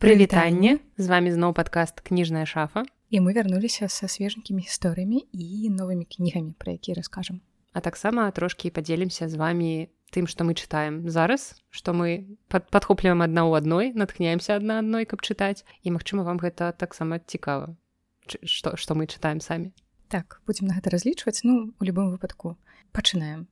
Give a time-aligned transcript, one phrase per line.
[0.00, 6.08] Прывітанне з вами зноў падкаст кніжная шафа і мы вярнуліся са свеженькімі гісторыямі і новымі
[6.08, 7.44] кнігамі пра якія раскажам
[7.76, 13.20] а таксама трошкі падзелімся з вами тым што мы чытаем зараз што мы пад, падхопліваем
[13.28, 17.76] адна ў адной натхняемся адна адной каб чытаць і магчыма вам гэта таксама цікава
[18.24, 19.76] што што мы чытаем самі
[20.10, 21.40] так будзем на гэта разлічваць.
[21.46, 22.58] Ну у любым выпадку
[22.92, 23.46] пачынаем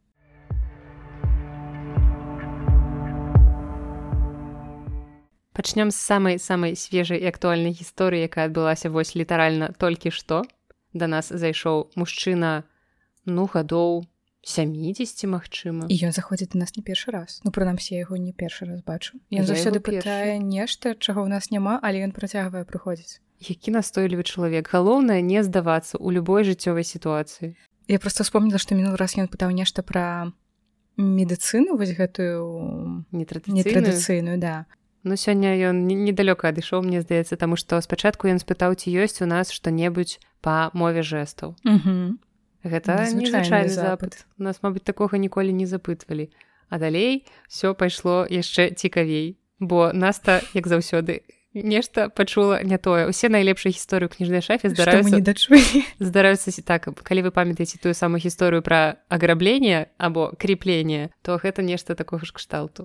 [5.58, 10.46] пачнём з самай самай свежай і актуальнай гісторыі якая адбылася вось літаральна толькі што
[10.94, 12.62] да нас зайшоў мужчына
[13.26, 14.07] ну гадоў
[14.46, 15.90] 70 магчыма.
[15.90, 17.43] І ён заходзіць нас не першы раз.
[17.43, 19.18] Ну прынамсі яго не першы раз бачу.
[19.34, 23.18] Ён заўсёды пытае нешта чаго ў нас няма але ён працягвае прыходзіць.
[23.43, 24.70] Які настойлівы чалавек.
[24.70, 27.59] Галоўнае не здавацца ў любой жыццёвай сітуацыі.
[27.90, 30.31] Я просто вспомніла што мінул раз ён пытаў нешта пра
[30.96, 34.67] медыцыну вось гэтую нетрадыцыйную да
[35.05, 39.27] Ну сёння ён недалёка адышоў мне здаецца таму што спачатку ён спытаў ці ёсць у
[39.27, 41.55] нас што-небудзь па мове жэстаў
[42.64, 44.27] гэта незвычайны запыт.
[44.39, 46.31] у нас мабыць такога ніколі не запытвалі
[46.69, 51.23] а далей все пайшло яшчэ цікавей бо наста як заўсёды
[51.55, 53.08] нешта пачула не тое.
[53.08, 55.55] Усе найлепшай гісторыю кніжнай шафе здараюцца не дачу
[55.98, 61.95] здараюцца так калі вы памятаеце тую самую гісторыю пра аграбленне або крепленне то гэта нешта
[61.95, 62.84] такога ж кшталту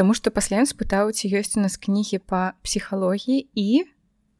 [0.00, 3.84] Таму што пасля ён спытаў ці ёсць у нас кнігі па псіхалогіі і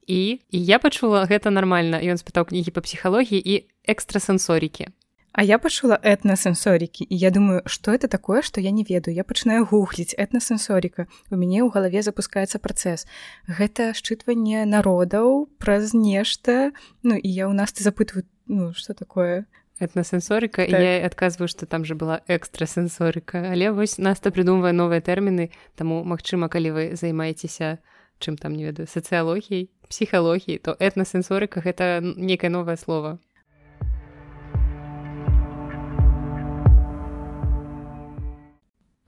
[0.08, 4.88] і і я пачула гэта нармальна ён спытаў кнігі па псіхалогіі і экстрасэнсорікі
[5.36, 9.14] А я пачула этнасэнсорікі і я думаю што это такое што я не ведаю.
[9.14, 13.04] Я пачынаю гугліць этнасэнсоріка у мяне ў галаве запускаецца працэс
[13.44, 16.72] гэта шчытванне народаў праз нешта
[17.04, 19.44] Ну і я ў нас ты запытваю ну что такое
[19.80, 20.80] этнасэнсорыка так.
[20.80, 26.48] я адказваю што там же была экстрасэнсорыка але вось наста прыдумвае новыя тэрміны таму магчыма
[26.48, 27.80] калі вы займаецеся
[28.20, 33.18] чым там не ведаю сацыялогіяй псіхалогіі то этнасэнсорыка гэта некае новае слово.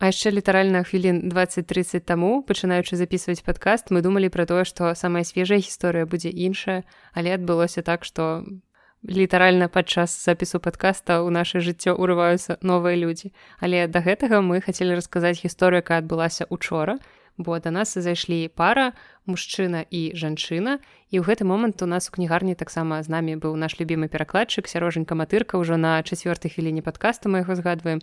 [0.03, 5.23] А яшчэ літаральна хвілін 20-30 таму пачынаючы записываць падкаст мы думалі пра тое што самая
[5.23, 6.83] свежая гісторыя будзе іншая
[7.15, 8.43] але адбылося так што
[9.03, 13.35] літаральна падчас запісу падкаста ў наше жыццё ўрываюцца новыя людзі.
[13.59, 16.99] Але да гэтага мы хацелі расказаць гісторыю якая адбылася учора
[17.39, 18.93] бо да нас зайшлі пара
[19.27, 20.79] мужчына і жанчына.
[21.11, 24.69] І ў гэты момант у нас у кнігарні таксама з намі быў наш любімы перакладчык
[24.69, 28.01] сярожанька матырка ўжо на чацвёртай хвіліне падкаста мы яго згадваем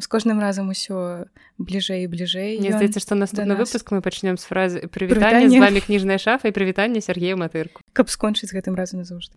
[0.00, 1.26] з кожным разам усё
[1.58, 5.80] бліжэй і бліжэй Мне здаецца што наступны выпуск мы пачнем з фразы прывітання з вами
[5.80, 9.36] кніжная шафа і прывітанне Сергея матырку каб скончыць гэтым разам назаўжды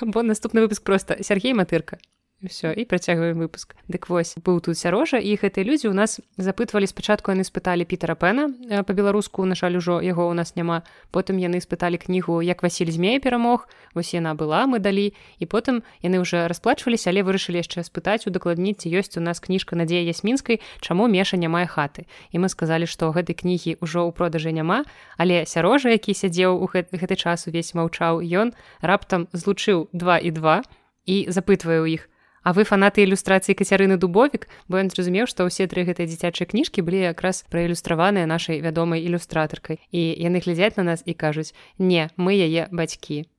[0.00, 1.98] бо наступны выпуск просто Сергей матырка
[2.42, 3.74] все і працягваем выпуск.
[3.88, 8.14] Дык вось быў тут сярожа і гэтыя людзі у нас запытвалі спачатку яны спыталі пітера
[8.14, 8.50] пена
[8.84, 10.82] по-беларуску на жаль ужо яго у нас няма.
[11.12, 15.14] Потым яны спыталі кнігу як Васіль змея перамог вось яна была мы далі.
[15.38, 20.02] І потым яны уже расплачваліся але вырашылі яшчэ спытаць удакладніць ёсць у нас кніжка надзея
[20.02, 22.06] ясмінскай чаму меша не мае хаты?
[22.32, 24.84] І мы сказалі што гэтай кнігі ўжо ў продажы няма
[25.16, 30.30] але сярожа які сядзеў у гэты, гэты час увесь маўчаў ён раптам злучыў два і
[30.30, 30.62] два
[31.06, 32.11] і запытвае ў іх
[32.42, 36.82] А вы фанаты ілюстрацыі кацярыны дубовік, бо ён зразумеў, што ўсе тры гэтыя дзіцячыя кніжкі
[36.82, 39.78] былі якраз праілюстраваныя нашай вядомай ілюстратаркай.
[39.94, 43.30] І яны глядзяць на нас і кажуць: не, мы яе бацькі.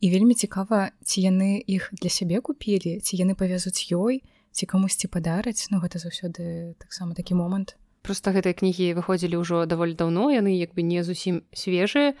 [0.00, 4.22] І вельмі цікава, ці яны іх для сябе купілі, ці яны павязуць ёй,
[4.52, 7.74] ці камусьці падараць, ну гэта заўсёды таксама такі момант.
[8.04, 12.14] Проста гэтыя кнігі выходзілі ўжо даволі даўно, яны як бы не зусім свежыя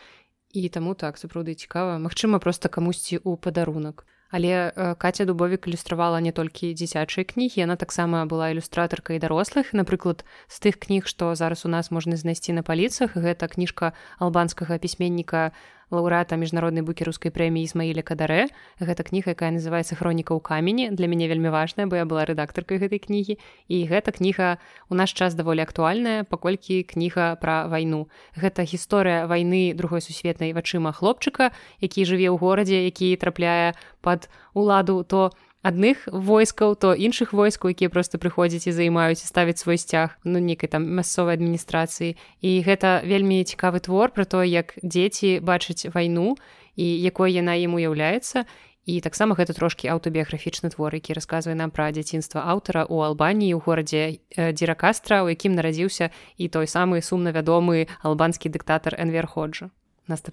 [0.56, 4.08] і таму так сапраўды цікава, Магчыма, проста камусьці ў падарунак.
[4.30, 9.72] Але Каця дубовік ілюстравала не толькі дзіцячыя кнігі, яна таксама была ілюстратаркай дарослых.
[9.72, 14.76] Напрыклад, з тых кніг, што зараз у нас можна знайсці на паліцах, гэта кніжка албанскага
[14.76, 15.52] пісьменніка
[15.90, 18.48] лаўрэата міжнароднай букерускай прэміі ісмаіля кадарэ
[18.80, 22.78] гэта кніга якая называется хроніка ў камені для мяне вельмі важная бо я была рэдактаркай
[22.78, 23.38] гэтай кнігі.
[23.68, 28.08] І гэта кніга у наш час даволі актуальная паколькі кніга пра вайну.
[28.36, 35.04] Гэта гісторыя вайны другой сусветнай вачыма хлопчыка які жыве ў горадзе які трапляе под уладу
[35.04, 40.18] то у адных войскаў то іншых войскаў якія просто прыходзяць і займаюць ставіць свой сцяг
[40.24, 42.14] ну нейкай там мясцовай адміністрацыі.
[42.40, 46.38] І гэта вельмі цікавы твор про то як дзеці бачаць вайну
[46.78, 48.46] і якой яна ім уяўляецца.
[48.88, 53.60] І таксама гэта трошкі аўтабіяграфічны твор які расказвае нам пра дзяцінства аўтара у албаніі у
[53.60, 56.08] горадзе дзіракастра у якім нарадзіўся
[56.38, 59.68] і той самы сумна вядомы албанскі дыктатар энверходжа
[60.08, 60.24] нас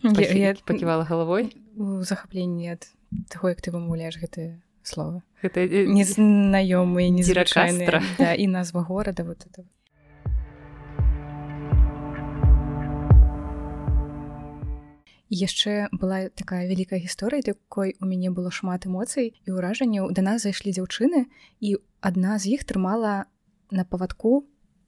[0.63, 1.51] паківала галавой.
[1.75, 2.88] У захапленні ад
[3.28, 4.56] таго як ты вымаўляеш гэтыя
[4.87, 9.65] слова гэта незнаёмыя незвычайныя да, і назва горада вот это
[15.29, 20.45] яшчэ была такая вялікая гісторыя такой у мяне было шмат эмоцый і ўражанняў да нас
[20.45, 21.25] зайшлі дзяўчыны
[21.59, 23.25] і адна з іх трымала
[23.71, 24.45] на павадку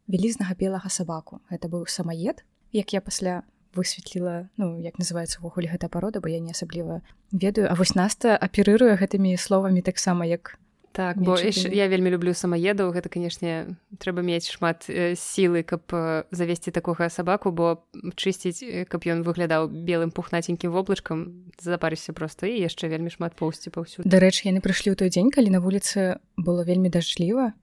[0.08, 1.42] вялізнага белага сабаку.
[1.52, 2.46] Гэта быў самаед.
[2.72, 3.44] Як я пасля
[3.74, 7.72] высветліла ну як называется увогуле гэта парода бо я не асабліва ведаю.
[7.72, 10.60] А вось наста аперыруе гэтымі словамі таксама як
[10.98, 12.90] так бо я вельмі люблю самаедаў.
[12.90, 17.86] Гэта канешне трэба мець шмат э, сілы каб э, завесці такога сабаку бо
[18.18, 23.70] чысціць э, каб ён выглядаў белым пухнаценькім воблачкам запарыся просто і яшчэ вельмі шмат поўсці
[23.70, 24.10] паўсюль.
[24.10, 27.54] Дарэчы яны прыйшлі ў той дзень калі на вуліцы было вельмі дажджліва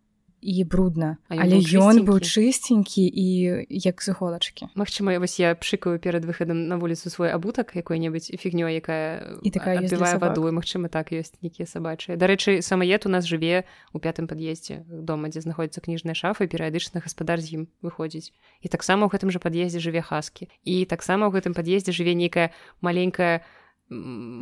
[0.44, 1.16] і брудна.
[1.32, 3.26] Але ён быў чысценькі і
[3.72, 8.68] як з іголачкі Мачыма вось я пшыкаю перад выхадам на вуліцу свой абутак якой-небудзь фігнё
[8.68, 10.44] якая і такая адбівае ваду.
[10.52, 12.20] Мачыма так ёсць нейкія сабачыя.
[12.20, 13.64] Дарэчы самаед у нас жыве
[13.96, 18.36] у пятым пад'ездзе дома дзе знаходзіцца кніжная шафа перыядычна гаспадар з ім выходзіць.
[18.60, 22.52] І таксама ў гэтым жа пад'ездзе жыве хаскі і таксама ў гэтым пад'ездзе жыве нейкая
[22.84, 23.40] маленькая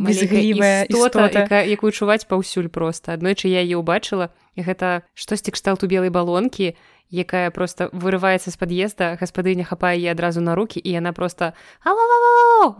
[0.04, 6.10] безглівая істота, якая, якую чуваць паўсюль просто аднойчы я яе ўбачыла гэта штосьці кшталту белай
[6.10, 6.74] балонкі
[7.12, 11.52] якая просто вырываецца з пад'езда гаспадыня хапае яе адразу на руки і яна просто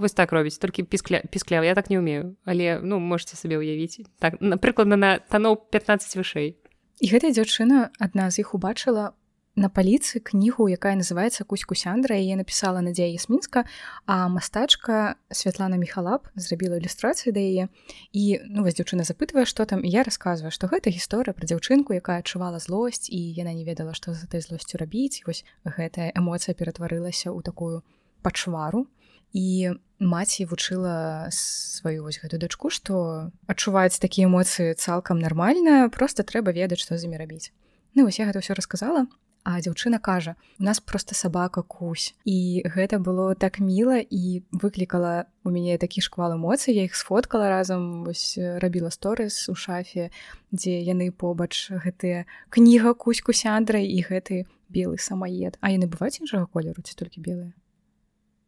[0.00, 4.08] вось так робіць толькі піскля піскляў я так не умею але ну можете сабе ўявіць
[4.18, 6.56] так напрыкладна на таноў 15 вышэй
[7.02, 9.12] і гэтая дзяўчына адна з іх убачыла
[9.54, 13.68] на паліцы кнігу якая называется кузьку сяндра яе написала надзея есмінска
[14.06, 17.68] а мастачка Святлана михалап зрабіла ілюстрацыю да яе.
[18.16, 22.24] І ну вас дзяўчына запытвае что там я рассказываю что гэта гісторыя про дзяўчынку якая
[22.24, 25.20] адчувала злосць і яна не ведала што за этой злосцю рабіць.
[25.28, 27.84] Вось гэтая эмоцыя ператварылася ў такую
[28.24, 28.88] пачвару.
[29.36, 36.56] І маці вучыла сваю вось гэту дачку што адчуваюць такія эмоцыі цалкам нармальна просто трэба
[36.56, 37.52] ведаць што з імі рабіць.
[37.92, 39.04] Ну вось я гэта ўсё расказала
[39.44, 45.26] А дзяўчына кажа у нас просто сабака кусь і гэта было так міла і выклікала
[45.42, 46.78] у мяне такі шквал эмоцый.
[46.78, 50.14] Я іх сфоткала разам вось рабіла сторыс у шафе
[50.54, 52.22] дзе яны побач гэтыя
[52.54, 55.58] кніга кузьку сяндрай і гэты белы самаед.
[55.58, 57.50] А яны бываюць іншага колеру ці толькі белыя?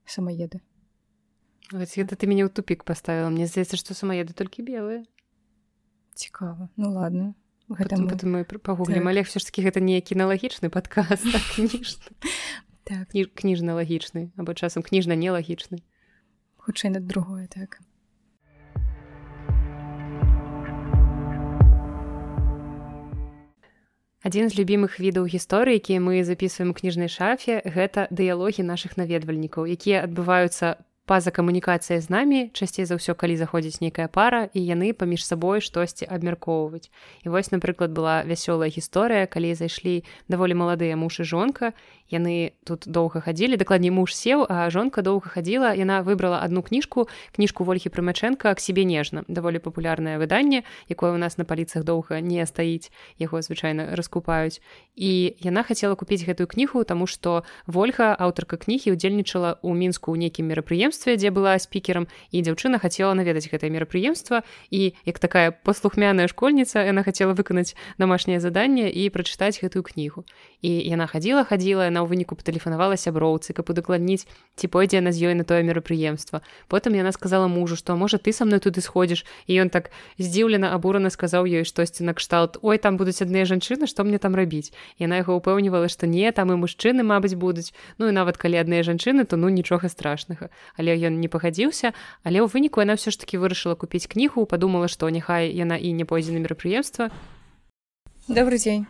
[0.07, 0.63] Самаеды.
[1.75, 3.35] Гэта ты мяне ў тупік паставіла.
[3.35, 5.03] Мне здаецца што самаеды толькі белыя.
[6.15, 6.71] Цікава.
[6.79, 7.35] Ну ладно
[7.69, 9.11] гэта мы, мы пагуглім так.
[9.11, 12.13] але все ж таки гэта не кіналагічны падказ так, кніжны
[12.85, 13.09] так.
[13.13, 15.81] кніжна-лагічны або часам кніжна нелагічны
[16.61, 17.81] хутчэй над другое так
[24.25, 29.69] Адзін з любімых відаў гісторыі, якія мы записываем у кніжнай шафе, гэта дыялогі нашых наведвальнікаў,
[29.69, 34.97] якія адбываюцца па-за камунікацыя з намі часцей за ўсё калі заходзіць нейкая пара і яны
[34.97, 36.89] паміж сабой штосьці абмяркоўваць
[37.25, 40.01] і вось напрыклад была вясёлая гісторыя калі зайшлі
[40.33, 41.77] даволі маладыя муж і жонка.
[42.09, 47.09] Яны тут доўга хадзілі дакладней муж сеў а жонка доўга хадзіла яна выбрала одну кніжку
[47.37, 52.25] кніжку ольхі прымачэнка к себе нежна даволі папулярнае выданне якое у нас на паліцах доўга
[52.25, 52.89] не стаіць.
[53.21, 54.65] Яго звычайна раскупаюць.
[54.97, 60.25] І яна хацела купіць гэтую кнігу тому что ольга аўтарка кнігі удзельнічала ў мінску ў
[60.25, 66.29] нейкім мерапрыемстве дзе была спікерам і дзяўчына хацела наведаць гэтае мерапрыемства і як такая паслухмяная
[66.31, 70.23] школьніца яна хацела выканаць домашняе заданне і прачытаць гэтую кнігу
[70.65, 75.31] і яна хадзіла хадзіла яна ў выніку патэлефанавала сяброўцы каб удакладніць ці пойдзе яна з
[75.31, 79.25] ёй на тое мерапрыемства потым яна сказала мужу што можа ты са мной туды сходзіш
[79.49, 79.89] і ён так
[80.21, 84.73] здзіўлена абурана сказаў ёй штосьці накшталт ой там будуць адныя жанчыны што мне там рабіць
[85.01, 88.85] яна яго ўпэўнівала што не там і мужчыны мабыць будуць ну і нават калі адныя
[88.85, 91.97] жанчыны то ну нічога страшнага але ён не пагадзіўся
[92.29, 95.97] але ў выніку яна ўсё ж таки вырашыла купіць кнігу падумала што няхай яна і
[95.97, 97.09] не пойдзе на мерапрыемства
[98.29, 98.85] добрый дзень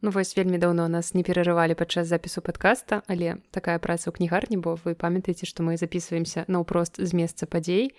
[0.00, 4.62] Ну вось вельмі даўно нас не перарывалі падчас запісу падкаста, але такая праца ў кнігарні,
[4.62, 7.90] бо вы памятаеце, што мы записываемся наўпрост з месца падзей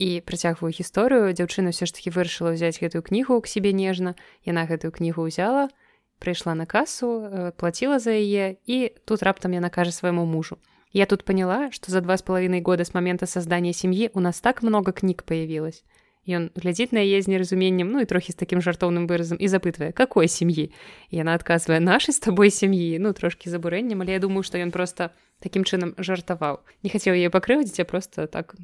[0.00, 1.36] і працягваю гісторыю.
[1.36, 4.16] дзяўчына ўсё ж таки вырашыла ўзяць гэтую кнігу к сябе нежна.
[4.48, 5.68] Яна гэтую кнігу ўзяла,
[6.16, 10.56] прыйшла на касу, плаціла за яе і тут раптам яна кажа свайму мужу.
[10.94, 14.40] Я тут поняла, што за два з палавінай года з момента создания сям'і у нас
[14.40, 15.82] так много кніг появилось.
[16.24, 19.92] Ён глядзіць на яе з неразуменнем ну і трохі з такім жартоўным выразам і запытвае
[19.92, 20.72] какой сям'і
[21.12, 25.12] яна адказвае нашай з табой сям'і ну трошки забурэннем але я думаю што ён просто
[25.44, 28.56] такім чынам жартаваў не хацеў яе пакрыўдзіць а просто так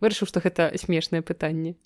[0.00, 1.76] вырашыў што гэта смешнае пытанне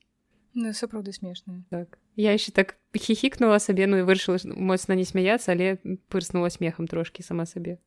[0.55, 1.99] ну, сапраўды смешна так.
[2.15, 5.83] Я яшчэ так хихікнула сабе ну і вырашыла моцна не смяяцца але
[6.15, 7.83] пырснула смехам трошки сама сабе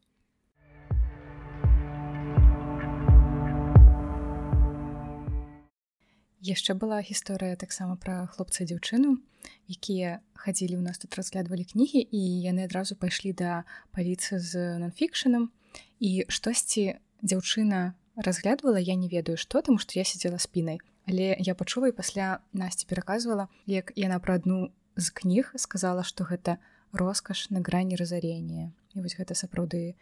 [6.42, 9.22] яшчэ была гісторыя таксама пра хлопца дзяўчыну
[9.70, 15.54] якія хадзілі ў нас тут разглядвалі кнігі і яны адразу пайшлі да паліцы з нонфікшаном
[16.02, 20.82] і штосьці дзяўчына разглядвала я не ведаю што таму што я сидзела спінай.
[21.08, 26.26] Але я пачула і пасля насці пераказвала як яна пра адну з кніг сказала што
[26.26, 26.58] гэта
[26.94, 29.96] роскаш на грані разарення і вось гэта сапраўды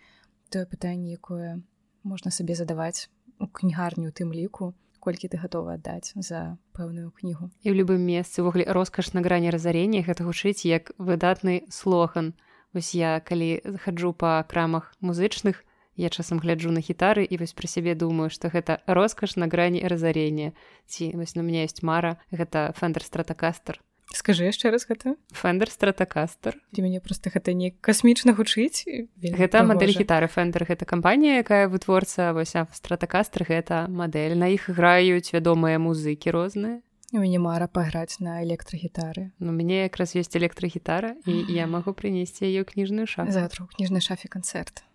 [0.50, 1.62] тое пытанне якое
[2.04, 7.50] можна сабе задаваць у кнігарню тым ліку колькі ты гатова аддаць за пэўную кнігу.
[7.64, 12.36] І ў любым месцы ўвогуле роскаш на грані разарення гэта гучыць як выдатны слоган.
[12.74, 15.66] Вось я калі заходжу па крамах музычных
[16.00, 19.84] я часам гляджу на гітары і вось пра сябе думаю што гэта роскаш на грані
[19.84, 20.56] разарення
[20.88, 25.16] ці вось на меня есть мара гэта фэндер стратакастер скажи яшчэ раз гэта.
[25.34, 28.86] Фэндер стратакастер для мяне просто гэта не касмічна гучыць
[29.22, 34.38] гэта мадэль гітары фэндер гэта кампанія якая вытворца вось стратакастер гэта мадэль.
[34.38, 36.82] На іх граюць вядомыя музыкі розныя.
[37.14, 39.32] У мяне мара паграць на электрагітары.
[39.40, 44.30] Ну мяне якраз ёсць электрагітара і я магу прынесці яе кніжную ша завтра кніжнай шафе
[44.30, 44.86] канцэрт.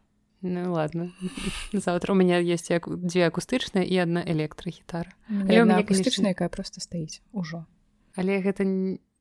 [0.45, 1.11] Ну ладно.
[1.73, 5.11] Завтра у меня есть дзве акустычная і одна электрагітара
[5.81, 7.65] акустычная якая просто стаіць ужо
[8.17, 8.65] але гэта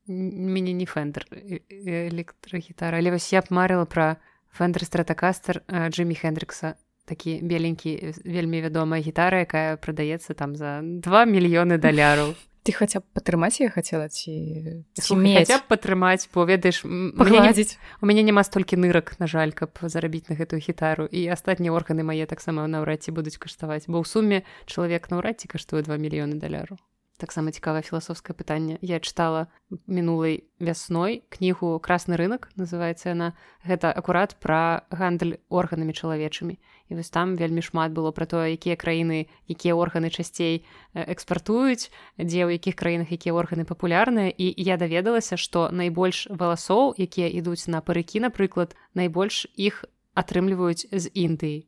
[0.07, 2.97] мяне не фэндер электрагітара.
[2.97, 4.17] Але вось я б марыла пра
[4.51, 11.77] фэндер стратакастер Джиммі хендрикса такі беленькі вельмі вядомая гітара якая прадаецца там за 2 мільёны
[11.77, 12.35] даляраў.
[12.63, 16.83] Ты хаця б падтрымаць я хацела ці хаця б падтрымаць бо ведаеш
[17.19, 17.75] пагладзіць.
[17.99, 21.07] у мяне няма столькі нырак на жаль каб зарабіць на гэтую гітару.
[21.11, 25.51] І астатнія органы мае таксама наўрад ці будуць каштаваць бо ў суме чалавек наўрад ці
[25.51, 26.79] каштуе 2 мільёны даляру
[27.23, 29.47] таксама цікавае філасофскае пытанне я чытала
[29.87, 33.31] мінулай вясной кнігу красны рынок называется яна
[33.63, 38.75] гэта акурат пра гандаль органамі чалавечымі і вось там вельмі шмат было пра тое якія
[38.75, 41.89] краіны якія органы часцей экспартуюць
[42.19, 44.29] дзе ў якіх краінах якія органы папулярныя.
[44.29, 51.09] І я даведалася што найбольш валасоў якія ідуць на парыкі напрыклад найбольш іх атрымліваюць з
[51.13, 51.65] індыі.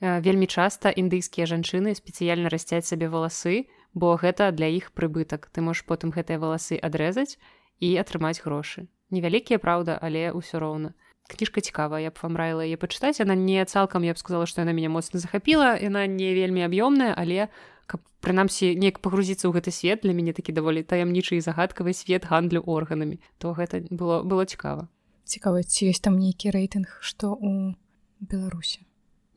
[0.00, 5.50] Вельмі часта індыйскія жанчыны спецыяльна расцяць сабе валасы бо гэта для іх прыбытак.
[5.52, 7.38] Ты можаш потым гэтыя валасы адрэзаць
[7.80, 8.86] і атрымаць грошы.
[9.10, 10.94] Невялікія праўда але ўсё роўна.
[11.30, 13.20] Кніжка цікавая я б вам раіла яе пачытаць.
[13.22, 15.78] Она не цалкам я б сказала што яна мяне моцна захапіла.
[15.78, 17.48] Яна не вельмі аб'ёмная але
[17.86, 22.26] каб прынамсі неяк пагрузіцца ў гэты свет для мяне такі даволі таямнічы і загадкавы свет
[22.30, 24.86] гандлю органамі то гэта было было цікава.
[25.26, 27.74] Цікава ці ёсць там нейкі рэйтынг што у
[28.20, 28.86] беларусі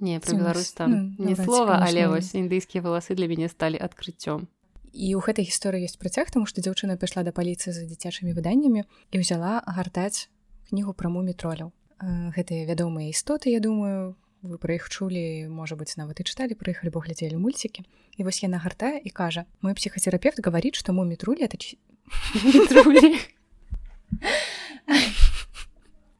[0.03, 4.51] Не пра Беларусь там ну, не слова, але вось індыйскія валасы для мяне сталі адкрыццём.
[4.91, 8.83] І ў гэтай гісторыі ёсць працяг, таму што дзяўчына пайшла да паліцыі за дзіцячымі выданнямі
[8.83, 10.27] і ўзяла гартаць
[10.67, 11.71] кнігу пра мумітроляў.
[12.35, 16.91] Гэтыя вядомыя істоты, я думаю, вы пра іх чулі, можа быць, нават і чыталі, прыехалі
[16.91, 17.87] бо глядзелі мульцікі.
[18.19, 21.55] І вось яна гартае і кажа: мой псіхацерапевт гаварыць, што мумітрулі это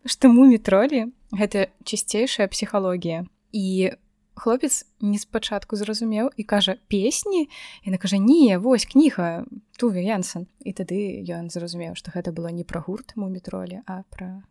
[0.08, 3.92] што мумітролі гэта чысцейшая псіхалогія і
[4.36, 7.50] хлопец не спачатку зразумеў і кажа песні?
[7.84, 9.46] І на кажа не вось кніга
[9.78, 14.04] туве янсан і тады ён зразумеў што гэта было не пра гурт му метролі а
[14.10, 14.44] пра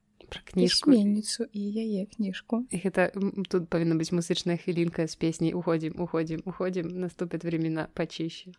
[0.48, 2.64] кніжкуменніцу і яе кніжку.
[2.70, 3.12] І гэта
[3.52, 8.56] тут павінна быць музычная хвілінка з песняй уходзім уходзім уходзім наступят времена пачыще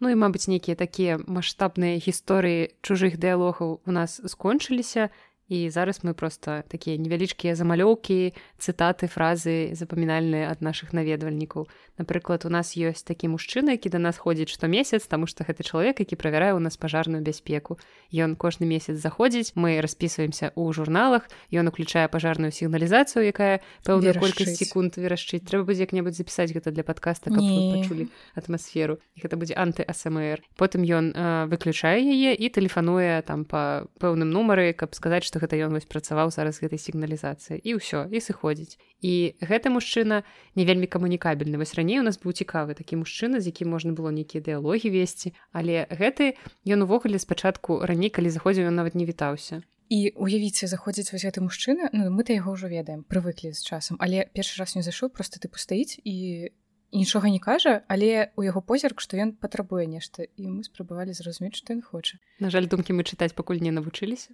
[0.00, 5.08] Ну і мабыць нейкія такія маштабныя гісторыі чужых дыялогаў у нас скончыліся
[5.48, 12.50] і зараз мы просто такія невялічкія замалёўкі цытаты фразы запамінальныя ад наших наведвальнікаў напрыклад у
[12.50, 16.54] нас ёсць такі мужчына які да нас ходзіць штомесяц таму што гэты чалавек які правярае
[16.54, 17.78] у нас пажарную бяспеку
[18.10, 24.58] ён кожны месяц заходзіць мы распісваемся ў журналах ён уключае пажарную сігналізацыю якая пэўная колькасць
[24.58, 29.86] секунд верашчыць трэба будзе як-небудзь запісаць гэта для подкаста пачулі атмасферу і гэта будзе анты
[29.86, 31.14] асмр потым ён
[31.46, 35.84] выключае яе і тэлефануе там по пэўным нумары каб сказаць што што гэта ён вось
[35.84, 38.80] працаваў зараз гэтай сігналізацыі і ўсё і сыходзіць.
[39.04, 40.24] І гэты мужчына
[40.56, 41.60] не вельмі камунікабельны.
[41.60, 45.36] Вось раней у нас быў цікавы такі мужчына з якім можна было нейкія дыялогі весці
[45.52, 49.60] але гэты ён увогуле спачатку раней калі заходзіў ён нават не вітаўся.
[49.92, 54.24] І уявіце заходзіць вось гэты мужчына ну, мы-то яго ўжо ведаем прывыклі з часам але
[54.32, 56.48] першы раз не зайшоў просто ты пастаіць і
[56.96, 61.60] нічога не кажа але у яго позірк што ён патрабуе нешта і мы спрабавалі зразумець
[61.60, 62.16] што ён хоча.
[62.40, 64.32] На жаль думкі мы чытаць пакуль не навучыліся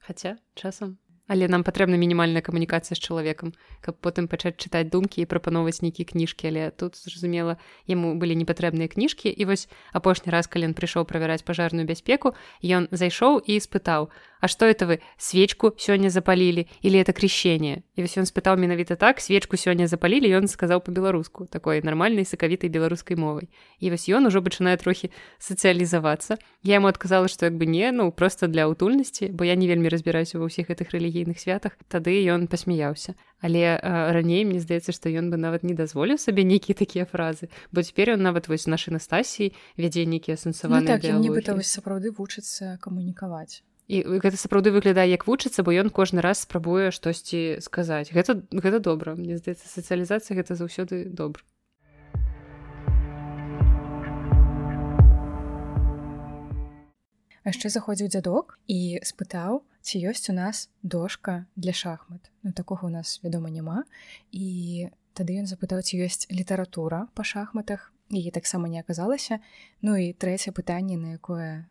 [0.00, 0.98] хаця часам
[1.30, 6.10] але нам патрэбна мінімальная камунікацыя з чалавекам каб потым пачаць чытаць думкі і прапановаць нейкія
[6.10, 6.50] кніжкі.
[6.50, 7.54] Але тут зразумела
[7.86, 9.30] яму былі непатрэбныя кніжкі.
[9.30, 12.34] І вось апошні раз калі ён прыйшоў правяраць пажарную бяспеку
[12.66, 14.10] ён зайшоў і спытаў
[14.40, 17.82] А что это вы свечку сёння запалілі или это крещение?
[17.94, 20.32] І вось ён спытаў менавіта так свечку сёння запалілі?
[20.32, 23.52] Ён сказаў по-беларуску такой нармальнай сакавітай беларускай мовай.
[23.80, 26.40] І вось ён ужо пачынае трохі сацыялізавацца.
[26.64, 29.92] Я ему адказала что як бы не ну просто для утульнасці бо я не вельмі
[29.92, 33.14] разбіраюся ва ўсіх гэтых рэлігій рэлігійных святах тады ён пасмяяўся.
[33.40, 37.48] Але раней мне здаецца што ён бы нават не дазволіў сабе нейкія такія фразы.
[37.72, 42.78] Бо цяпер ён нават вось нашай настасіі вядзе нейкія сэнсаваны ну, так, нібыта сапраўды вучыцца
[42.80, 43.62] камунікаваць.
[43.90, 48.12] І гэта сапраўды выглядае як вучыцца бо ён кожны раз спрабуе штосьці сказаць.
[48.12, 49.14] Гэта гэта добра.
[49.14, 51.42] Мне здаецца сацыялізацыя гэта заўсёды добра.
[57.40, 62.30] Яшчэ заходзіў дзядок і спытаў ці ёсць у нас дошка для шахмат.
[62.42, 63.84] Ну такога у нас вядома няма
[64.32, 69.38] і тады ён запытаў ці ёсць літаратура па шахматах і таксама не аказалася
[69.82, 71.68] ну і трэцяе пытанне на якое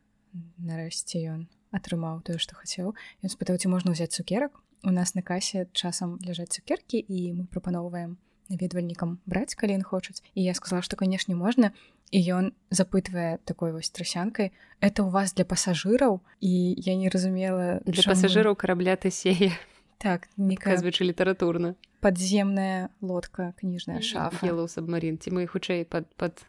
[0.58, 5.22] нарэшце ён атрымаў тое што хацеў ён спытаў ці можна ўзяць цукерак у нас на
[5.22, 8.18] касе часам ляжаць цукеркі і мы прапаноўваем
[8.50, 10.22] наведвальнікам браць калі ён хочуць.
[10.36, 11.72] І я сказала што канешне можна.
[12.12, 14.52] І ён запытвае такой вось трасянкай
[14.82, 16.22] это у вас для пасажыраў?
[16.42, 18.18] І я не разумела для чаму...
[18.18, 19.54] пасажыраў карабля тысея
[20.00, 21.76] так неказвычы літаратурна.
[22.00, 24.68] подземная лодка кніжная шафа.
[24.68, 26.40] Сабмарин ці мы хутчэй под под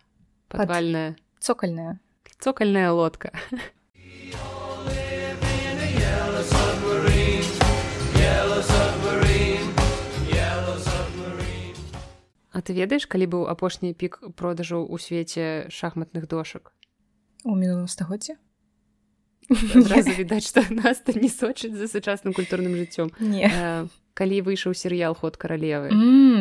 [0.49, 1.17] падвальная?
[1.41, 1.99] цокальная.
[2.39, 3.33] Цокальная лодка
[12.51, 16.73] А ты ведаеш, калі быў апошні пік продажаў у свеце шахматных дошак?
[17.45, 18.37] У мінулым стагоддзе?
[20.19, 23.11] відаць, што нас не сочыць за сучасным культурным жыццём.
[23.19, 23.89] Не.
[24.15, 25.91] Калі выйшаў серыял ход каралевы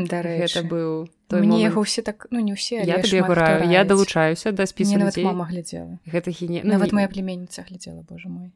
[0.10, 4.98] гэта быў яго ўсе так ну не ўсе я табе гураю я далучаюся да спісу
[5.24, 8.51] мама глядзела гэта хіне нават моя племенніца глядзела Боже мой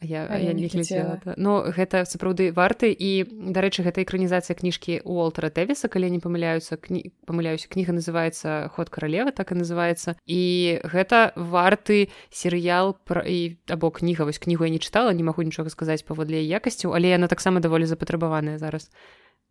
[0.00, 1.34] я, я не глядзела да.
[1.36, 2.92] но гэта сапраўды варты.
[2.92, 7.12] І дарэчы гэта экранізацыя кніжкі уолтера тэвіса калі не памыляюцца кні...
[7.26, 13.90] памыляюся кніга называется ход каралевы так і называется і гэта варты серыял пра і або
[13.90, 17.60] кніга вось кнігу я не чытала не магу нічога сказаць паводле якасцю але яна таксама
[17.60, 18.90] даволі запатрабаваная зараз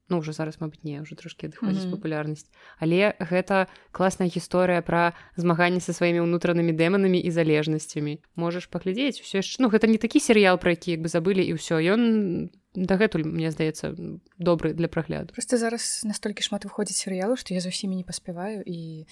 [0.10, 1.96] ну уже зараз мабыць не уже трошки адыходзіць mm -hmm.
[1.96, 2.48] папулярнасць
[2.80, 8.20] але гэта класная гісторыя пра змаганне са сваімі ўнутранымі дэманамі і залежнасцямі.
[8.36, 11.54] Можаш паглядзець все яшчэ ну гэта не такі серыял про які як бы забылі і
[11.56, 11.80] ўсё.
[11.80, 13.96] Ён дагэтуль мне здаецца
[14.38, 15.34] добры для прагляду.
[15.34, 19.08] Просто зараз настолькі шмат выходзіць серыялу што я з усімі не паспяваю і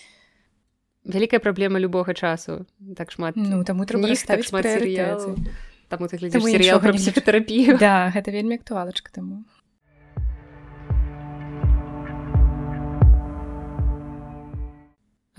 [1.05, 2.65] вялікая праблема любога часу.
[2.97, 5.37] Так шмат ну таму трэба так шмат серыялу
[5.89, 7.79] таму ты глядзіш серыял пра псіхатэрапію.
[7.79, 9.45] Да гэта вельмі актуалачка таму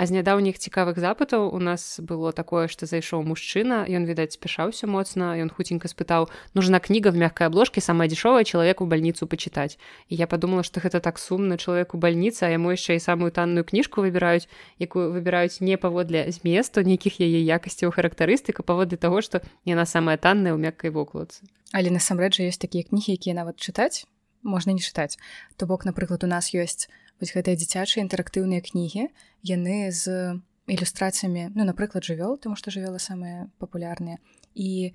[0.02, 4.90] А з нядаўніх цікавых запытаў у нас было такое, што зайшоў мужчына, ён відаць спяшаўся
[4.90, 6.26] моцна, ён хуценька спытаў
[6.58, 9.78] нужна кніга в мягкой обложке самая дзешовая чалавек у больніцу пачытаць.
[10.10, 13.30] І я подумала, што гэта так сумна чалавек у больніцы, а яму яшчэ і самую
[13.30, 14.50] танную кніжку выбіраюць,
[14.82, 20.50] якую выбіраюць не паводле зместу нейкіх яе якасцяў характарыстыка паводле таго, што яна самая танная
[20.50, 21.46] ў мяккай вокладцы.
[21.70, 24.02] Але насамрэч ёсць такія кнігі, якія нават чытаць
[24.42, 25.18] можна не чытаць.
[25.56, 26.90] То бок, напрыклад, у нас ёсць
[27.22, 29.06] вось гэтыя дзіцячыя інтэрактыўныя кнігі
[29.46, 34.18] яны з ілюстрацыямі ну напрыклад жывёл тому што жывёла самыя папулярныя
[34.58, 34.92] і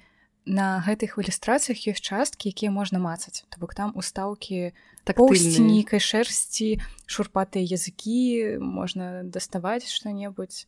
[0.48, 3.44] на гэтых ілюстрацыях ёсць часткі якія можна мацаць.
[3.52, 4.72] То бок там устаўкі
[5.04, 10.66] так нейкай шэрсці шурпатыя языкі можна даставаць што-небудзь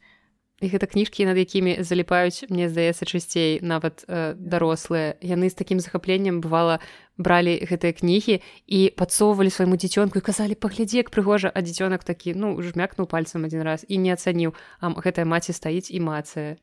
[0.61, 6.41] гэта кніжкі над якімі заліпаюць мне здаецца часцей нават э, дарослыя яны з такім захапленнем
[6.43, 6.79] бывала
[7.19, 12.33] бралі гэтыя кнігі і падсоўвалі свайму дзіцёнку і казалі паглядзі як прыгожа а дзіцёнак такі
[12.33, 14.55] ну жмякнуў пальцам адзін раз і не ацаніў.
[14.79, 16.55] А гэтая маці стаіць і мацыя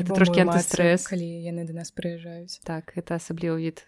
[0.00, 1.08] трошки антыстрэс.
[1.08, 2.60] калі яны да нас прыязджаюць.
[2.64, 3.84] Так это асаблівы від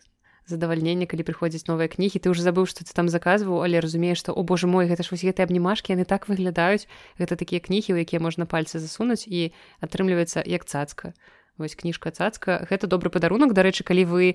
[0.47, 4.37] задавальнення калі прыходзяць новыя кнігі ты уже забыў што ты там заказваў але разумееш што
[4.37, 8.01] о боже мой гэта ж вось гэтыя абнімашкі яны так выглядаюць гэта такія кнігі у
[8.01, 11.15] якія можна пальцы засунуць і атрымліваецца як цацка.
[11.57, 14.35] Вось кніжка цацка гэта добры падарунак дарэчы калі вы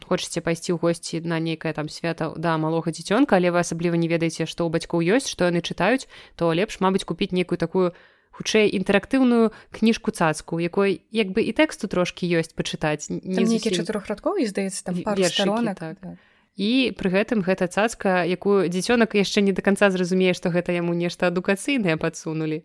[0.00, 4.08] хочаце пайсці ў госці на нейкае там свята да малога дзіцёнка але вы асабліва не
[4.08, 6.08] ведаеце што ў бацькоў ёсць што яны чытаюць
[6.40, 7.92] то лепш мабыць купіць нейкую такую
[8.38, 14.46] хутчэй інтэрактыўную кніжку цацку якой як бы і тэксту трошкі ёсць пачытаць нейкі чатырохрадкоў і
[14.46, 15.98] здаецца там вершаронак так.
[15.98, 16.14] так.
[16.54, 20.94] і пры гэтым гэта цацка якую дзіцёнак яшчэ не до конца зразумее што гэта яму
[20.94, 22.62] нешта адукацыйнае падсунулі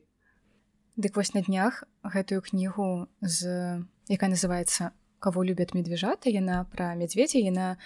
[0.93, 3.81] Дык вось на днях гэтую кнігу з
[4.13, 7.81] якая называется кого любят медвежата яна пра мядзведзя яна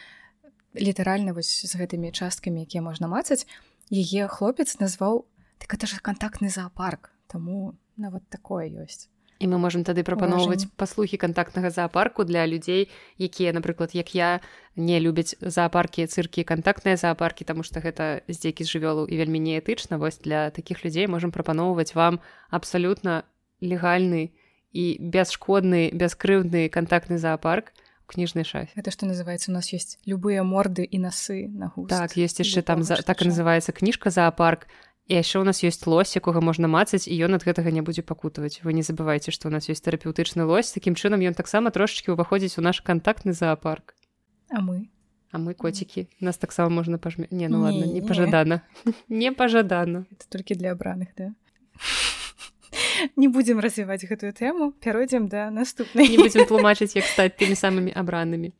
[0.75, 3.47] літаральна вось з гэтымі часткамі якія можна мацаць
[3.87, 5.23] яе хлопец назваў
[5.57, 9.09] так это ж кантактны зоапарк Таму нават такое ёсць.
[9.37, 12.89] І мы можемм тады прапаноўваць паслухі кантактнага зоапарку для людзей,
[13.21, 14.41] якія, напрыклад, як я
[14.75, 20.01] не любяць зоапаркі, цыркі, кантактныя зоапаркі, таму што гэта здзекі з жывёлу і вельмі неэтычна.
[20.01, 23.29] Вось для такіх людзей можемм прапаноўваць вам абсалютна
[23.61, 24.33] легальны
[24.73, 27.73] і бясшкодны, бяскрыўдны кантактны зоапарк
[28.07, 31.89] кніжнай шафе это что называется у нас есть любыя морды і насы на густ.
[31.89, 34.67] так есть яшчэ там за, так называется кніжка зоапарк
[35.07, 38.03] і яшчэ у нас ёсць лось якога можна мацаць і ён ад гэтага не будзе
[38.03, 38.59] пакутаваць.
[38.63, 40.75] Вы не забывайце што у нас ёсць тэрапеўтычны лось.
[40.75, 43.95] Такім чынам ён таксама трошачки ўваходзіць у наш кантактны зоапарк
[44.49, 44.87] а мы?
[45.31, 46.07] А мы коцікі.
[46.19, 47.93] Нас таксама можна пажме не ну Не, ладно не.
[47.93, 48.01] не.
[48.01, 48.61] пажадана.
[49.09, 50.05] Не пажадана.
[50.11, 51.33] Это толькі для абраных да?
[53.15, 56.07] Не будзем развіваць гэтую тэму пяройдзем да наступнай.
[56.07, 58.53] Не будзем тлумачыць як стаць тымі самымі абранымі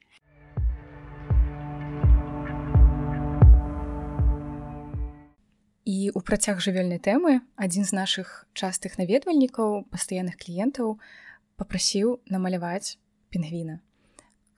[5.88, 11.00] І у працяг жывёльнай тэмы адзін з нашых частых наведвальнікаў пастаянных кліентаў
[11.56, 13.00] попрасіў намаляваць
[13.32, 13.80] пінгвіна.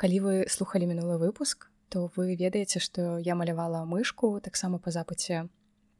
[0.02, 5.46] Калі вы слухалі мінулы выпуск, то вы ведаеце, што я малявала мышку таксама па запыце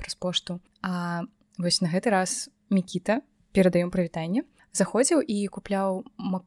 [0.02, 0.62] праз пошту.
[0.82, 1.30] А
[1.62, 3.22] вось на гэты раз мікіта
[3.54, 6.42] перадаём прывітанне заходзіў і купляў ма-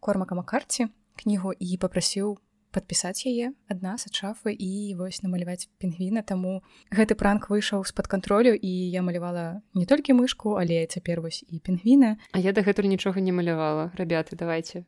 [0.00, 0.88] кормака макарці
[1.20, 2.40] кнігу і попрасіў
[2.72, 6.24] падпісаць яе ад нас ад шафы і вось намаляваць пінгвіна.
[6.24, 11.44] Таму гэты пранк выйшаў з-пад кантролю і я малявала не толькі мышку але цяпер вось
[11.48, 12.16] і пінгвіна.
[12.32, 13.92] А я дагэтуль нічога не малявала.
[13.94, 14.84] Ребята давайте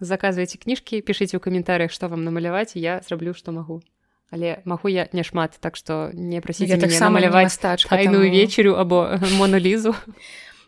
[0.00, 3.82] заказвайце кніжкі пішыце ў каментарях што вам намаляваць я зраблю што магу.
[4.30, 8.74] Але магу я няшмат так што не прасіце я таксама намаляваць мастачка тайную таму- вечерю
[8.74, 9.94] або монолізу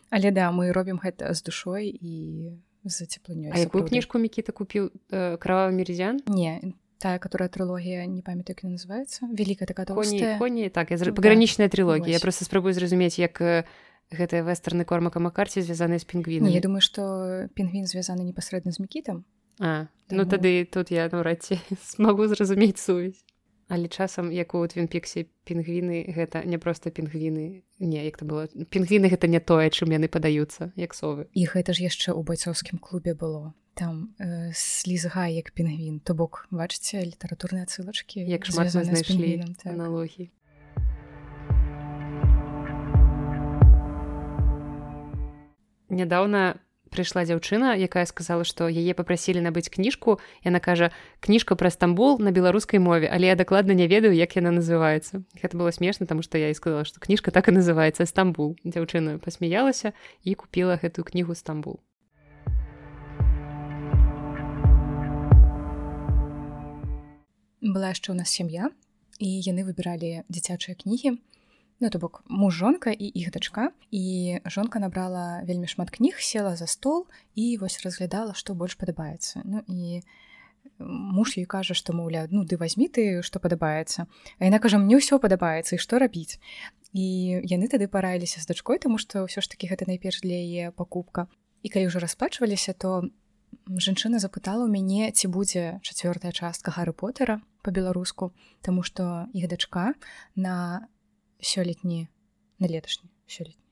[0.09, 4.91] але да мы робім гэта з душой і за цеплынёй А якую кніжку мікіта купіў?
[5.11, 10.69] Э, крававы мерзян не тая которая трылогія не памятаю як называется великая такая коні коні
[10.69, 11.11] так я Да.
[11.11, 13.63] пагранічная трилогія я просто спрабую зразумець як э,
[14.11, 18.79] гэтыя вестерны кормака макарці звязаныя з не, пінгвінамі я думаю что пінгвін звязаны непасрэдна з
[18.79, 19.23] мікітам
[19.61, 23.23] А, ну Таму- тады тут я наўрад ці смогу зразумець сувязь
[23.69, 27.63] але часам як у твинпіксе пінгвіны гэта не проста пінгвіны.
[27.79, 31.29] Не як то было пінгвіны гэта не тое чым яны падаюцца як совы.
[31.37, 33.53] І гэта ж яшчэ ў байцоўскім клубе было.
[33.77, 36.01] Там э, слізгай як пінгвін.
[36.01, 39.71] То бок бачыце літаратурныя цылачкі як шмат знайшлі так.
[39.77, 40.33] аналогіі
[45.89, 52.19] нядаўна прыйшла дзяўчына якая сказала што яе попрасілі набыць кніжку яна кажа кніжка пра стамбул
[52.19, 56.25] на беларускай мове але я дакладна не ведаю як яна называецца гэта было смешна таму
[56.25, 61.05] што я і сказала што кніжка так і называецца стамбул дзяўчына пасмяялася і купіла гэтую
[61.05, 61.79] кнігу стамбул
[67.61, 68.71] была яшчэ ў нас сям'я
[69.19, 71.19] і яны выбіралі дзіцячыя кнігі
[71.79, 76.55] ну то бок муж жонка і іх дачка і жонка набрала вельмі шмат кніг села
[76.55, 80.01] за стол і вось разглядала што больш падабаецца ну і
[80.79, 84.07] муж ёй кажа што маўляў ну ты возьми ты што падабаецца
[84.39, 86.39] а яна кажа мне ўсё падабаецца і што рабіць
[86.93, 90.71] і яны тады параіліся з дачкой тому што ўсё ж такі гэта найперш для яе
[90.71, 91.27] пакупка.
[91.61, 93.05] І калі ўжо расплачваліся то
[93.69, 99.93] жанчына запытала ў мяне ці будзе чацвёртая частка гары потера по-беларуску тому что іх дачка
[100.35, 100.87] на
[101.41, 102.07] сёлетні
[102.59, 103.63] на леташні сёлетні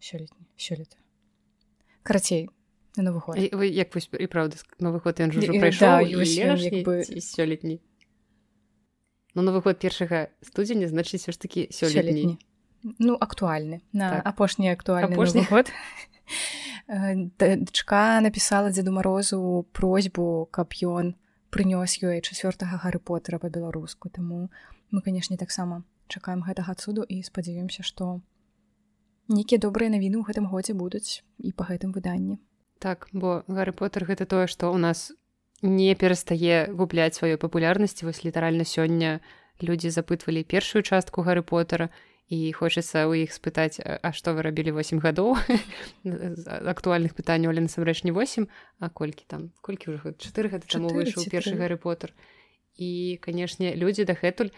[0.00, 0.96] сёлетні сёлета
[2.02, 2.50] карацей
[2.96, 3.38] на новы год.
[3.38, 6.04] Вы як вось і правда новы год ён прайшоў
[7.20, 7.80] сёлетні
[9.34, 12.38] Ну новы год першага студзеня значыць все ж такі сёлетні
[12.98, 14.26] ну актуальны на Так.
[14.26, 15.46] апошні актуальны Апошні.
[15.50, 15.72] Год.
[16.88, 21.14] Э, да- дачка напісала дзеду марозу просьбу каб ён
[21.50, 24.08] прынёс ёй чацвёртага гары потера по-беларуску.
[24.08, 24.50] Таму
[24.90, 28.20] мы канешне таксама чакаем гэтага цуду і спадзяёмся што
[29.28, 32.38] нейкія добрыя навіны ў гэтым годзе будуць і па гэтым выданні.
[32.78, 35.12] Так бо Гарры Поттер гэта тое што ў нас
[35.62, 38.06] не перастае губляць сваёй папулярнасці.
[38.06, 39.22] Вось літаральна сёння
[39.62, 41.88] людзі запытвалі першую частку Гарры Поттера
[42.26, 45.38] і хочацца ў іх спытаць а што вы рабілі 8 гадоў?
[46.74, 48.48] Актуальных пытанняў але насамрэч не 8
[48.80, 51.58] а колькі там колькі ўжо 4 гады таму Чатыры выйшаў першы тры.
[51.62, 52.10] Гарры Поттер
[52.74, 54.50] і канешне людзі дагэтуль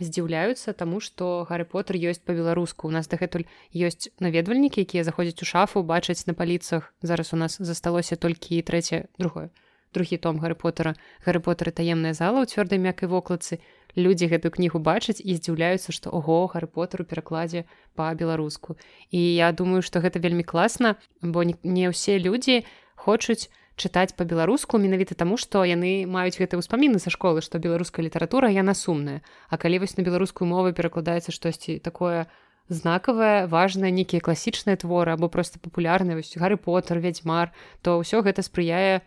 [0.00, 5.48] здзіўляюцца таму што Гарры Поттер ёсць па-беларуску у нас дагэтуль ёсць наведвальнікі якія заходзяць у
[5.48, 6.94] шафу бачаць на паліцах.
[7.02, 9.50] Зараз у нас засталося толькі трэцяе другое
[9.92, 13.60] другі том Гарры Поттера Гарры Поттер і таемная зала ў цвёрдай мяккай вокладцы.
[13.92, 18.80] Людзі гэтую кнігу бачаць і здзіўляюцца што ого Гарры Поттер у перакладзе па-беларуску
[19.12, 22.64] і я думаю што гэта вельмі класна бо не, ўсе людзі
[22.96, 28.50] хочуць чытаць па-беларуску менавіта таму што яны маюць гэты ўспаміны са школы што беларуская літаратура
[28.52, 32.26] яна сумная А калі вось на беларускую мову перакладаецца штосьці такое
[32.68, 38.42] знакавае важнае нейкія класічныя творы або просто папулярныя вось Гарры Поттер вядзьмар то ўсё гэта
[38.44, 39.02] спрыяе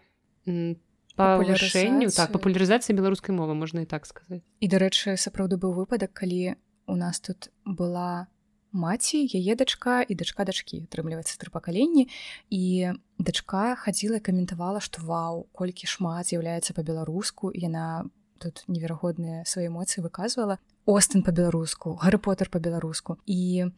[0.46, 0.76] м,
[1.16, 2.18] павышэнню Папулярызацыі.
[2.18, 6.56] так папулярызацыі беларускай мовы можна і так сказаць і дарэчы сапраўды быў выпадак калі
[6.88, 8.28] у нас тут была
[8.76, 12.12] маці яе дачка і дачка дачкі атрымліваецца тры пакаленні.
[12.52, 18.06] І дачка хадзіла каментавала што вау колькі шмат з'яўляецца па-беларуску яна
[18.44, 20.60] тут неверагодныя свае эмоцыі выказвала.
[20.86, 23.72] Остын па-беларуску гары потер па-беларуску і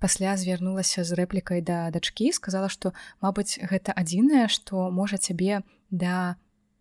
[0.00, 6.36] пасля звярнулася з рэплікай да дачкі сказала што мабыць гэта адзінае што можа цябе да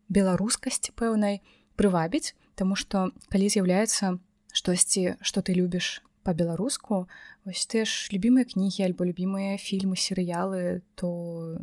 [0.08, 1.44] беларускасці пэўнай
[1.76, 4.18] прывабіць Таму што калі з'яўляецца
[4.50, 7.06] штосьці што ты любіш по-беларуску
[7.48, 11.08] вось ты ж любімыя кнігі альбо любімыя фільмы серыялы то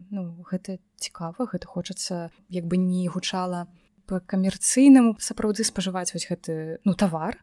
[0.08, 3.68] ну гэта цікава гэта хочацца як бы не гучала
[4.08, 7.36] по камерцыйнаму сапраўды спажываць вось гэты ну тавар.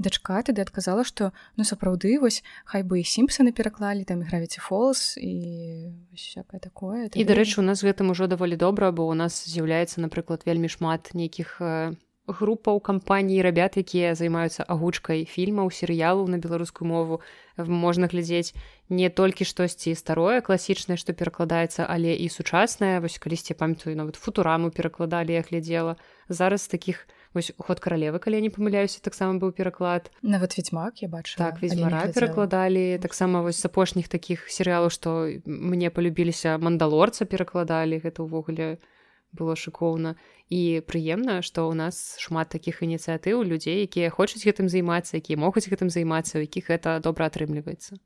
[0.00, 5.18] Дачка тады адказала што ну сапраўды вось хай бы і сімпсаны пераклалі там гравіці фолс
[5.18, 10.00] і всякое такое і дарэчы у нас гэтым ужо даволі добра бо у нас з'яўляецца
[10.00, 11.98] напрыклад вельмі шмат нейкіх э,
[12.30, 17.20] групаў кампаній рабят якія займаюцца агучкай фільмаў серыялу на беларускую мову.
[17.56, 18.54] Можна глядзець
[18.88, 23.00] не толькі штосьці старое класічнае што перакладаецца але і сучаснае.
[23.00, 25.96] Вось калісьці памятаю нават футураму перакладалі я глядзела.
[26.28, 30.10] Зараз таких вось уход каралевы калі не памыляюся таксама быў пераклад.
[30.22, 32.98] Нават ведьмак я бачу так ведьмара перакладалі.
[32.98, 38.89] Таксама вось з апошніх таких серыялаў што мне полюбіліся мандалорца перакладалі гэта ўвогуле у
[39.32, 40.14] было шыкоўна
[40.50, 45.68] і прыемна што ў нас шмат такіх ініцыятыў людзей якія хочуць гэтым займацца якія могуць
[45.70, 47.98] гэтым займацца у якіх гэта добра атрымліваецца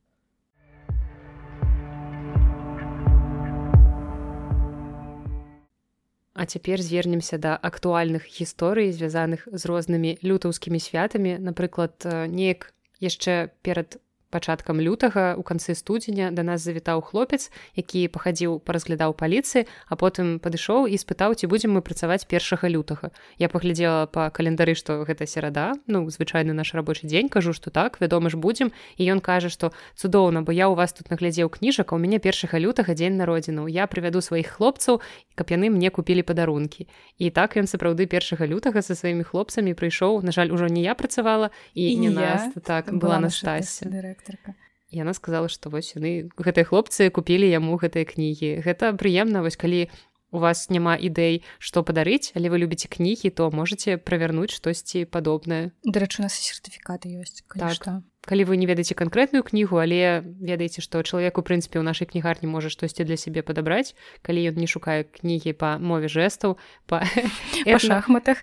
[6.35, 14.03] А цяпер звернемся да актуальных гісторый звязаных з рознымі лютаўскімі святамі напрыклад неяк яшчэ перад
[14.35, 20.43] пачаткам лютага у канцы студзеня да нас завітаў хлопец які пахадзіў паразглядаў паліцыі а потым
[20.43, 23.15] падышоў і спытаў ці будзем мы працаваць першага лютага.
[23.39, 28.01] Я паглядзела по календары што гэта серада ну звычайны наш рабочий дзень кажу што так
[28.03, 28.75] вядома ж будзем.
[28.99, 32.59] І ён кажа што цудоўна бо я у вас тут наглядзеў кніжак у мяне першага
[32.59, 33.71] лютага дзень народзіну.
[33.71, 34.99] Я прывяду сваіх хлопцаў
[35.35, 36.87] каб яны мне купілі падарункі.
[37.19, 40.23] І так ён сапраўды першага лютага са сваімі хлопцамі прыйшоў.
[40.27, 43.85] На жаль ужо не я працавала і, і не нас так была на шчасце.
[43.85, 48.63] дырэктор дырэктарка яна сказала што вось яны гэтыя хлопцы купілі яму гэтыя кнігі.
[48.63, 49.91] Гэта прыемна вось калі
[50.35, 55.71] у вас няма ідэй што падарыць але вы любіце кнігі то можете правярнуць штосьці падобнае.
[55.87, 57.75] Дарэчы у нас сертыфікаты ёсць так.
[57.75, 58.03] што.
[58.27, 62.51] калі вы не ведаеце канкрэтную кнігу але ведаеце што чалавек у прынцыпе ў нашай кнігарні
[62.51, 63.95] можа штосьці для сябе падабраць
[64.27, 66.59] калі ён не шукае кнігі па мове жэстаў
[66.91, 67.07] па
[67.79, 68.43] шахматах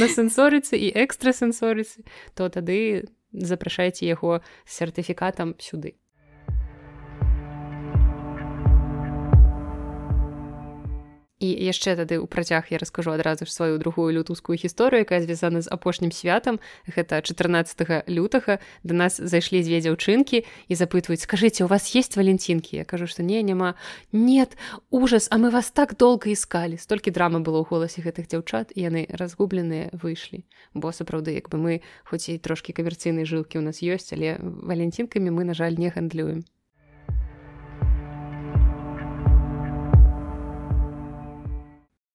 [0.00, 5.94] на сэнсорыцы і экстрасэнсорыцы то тады запрашайце яго сертыфікатам сюды
[11.44, 15.60] і яшчэ тады ў працяг я раскажу адразу ж сваю другую лютускую гісторыю якая звязана
[15.60, 16.56] з апошнім святам.
[16.88, 18.58] Гэта 14 лютага.
[18.82, 23.22] Да нас зайшлі дзве дзяўчынкі і запытваюць скажитеце у вас есть валенцінкі я кажу что
[23.22, 23.74] не няма
[24.12, 24.56] нет
[24.90, 28.80] ужас а мы вас так долго искали столькі драмы было ў голасе гэтых дзяўчат і
[28.80, 30.48] яны разгубленыя выйшлі.
[30.72, 31.72] Бо сапраўды як бы мы
[32.04, 36.44] хоць і трошки камерцыйнай жылкі у нас ёсць але валенцінкамі мы на жаль не гандлюем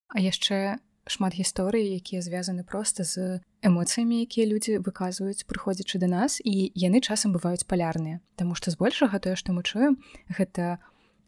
[0.10, 6.38] А яшчэ шмат гісторый, якія звязаны проста з эмоцыямі, якія людзі выказваюць, прыходзячы да нас
[6.44, 8.22] і яны часам бываюць палярныя.
[8.38, 9.98] Таму што збольшага тое, што мы чуем,
[10.30, 10.78] гэта